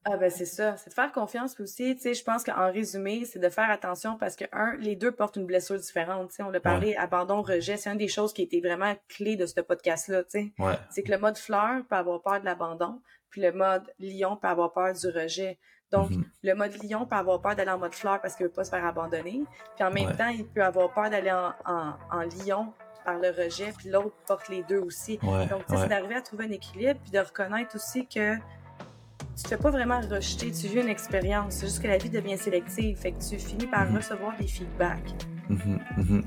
[0.06, 2.72] Ah ben c'est ça, c'est de faire confiance puis aussi, tu sais, je pense qu'en
[2.72, 6.36] résumé, c'est de faire attention parce que un, les deux portent une blessure différente, tu
[6.36, 9.46] sais, on l'a parlé, abandon, rejet, c'est une des choses qui était vraiment clé de
[9.46, 10.54] ce podcast-là, tu sais.
[10.60, 10.80] Ouais.
[10.90, 14.48] C'est que le mode fleur peut avoir peur de l'abandon, puis le mode lion peut
[14.48, 15.60] avoir peur du rejet.
[15.92, 16.24] Donc, Mhm.
[16.44, 18.70] le mode lion peut avoir peur d'aller en mode fleur parce qu'il veut pas se
[18.72, 19.44] faire abandonner,
[19.76, 20.16] puis en même Ouais.
[20.16, 22.74] temps, il peut avoir peur d'aller en, en, en lion
[23.06, 25.20] par le rejet, puis l'autre porte les deux aussi.
[25.22, 25.46] Ouais.
[25.48, 25.88] Donc, tu sais, c'est ouais.
[25.90, 30.00] d'arriver à trouver un équilibre, puis de reconnaître aussi que tu te fais pas vraiment
[30.02, 31.56] rejeter, tu vis une expérience.
[31.56, 33.98] C'est juste que la vie devient sélective, fait que tu finis par Mhm.
[33.98, 35.14] recevoir des feedbacks.
[35.50, 36.24] Mhm.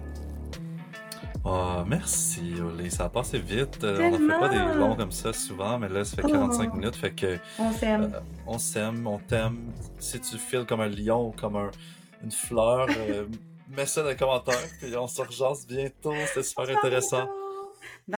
[1.50, 2.90] Ah, merci, Olé.
[2.90, 3.82] Ça a passé vite.
[3.82, 6.30] Euh, on n'en fait pas des longs comme ça souvent, mais là, ça fait Oh.
[6.30, 6.96] 45 minutes.
[6.96, 8.12] Fait que On s'aime.
[8.14, 9.72] euh, on s'aime, on t'aime.
[9.98, 11.70] Si tu files comme un lion ou comme un-
[12.22, 13.24] une fleur, euh,
[13.70, 14.58] mets ça dans les commentaires.
[14.78, 16.12] Puis on se rejase bientôt.
[16.26, 17.26] C'était super intéressant.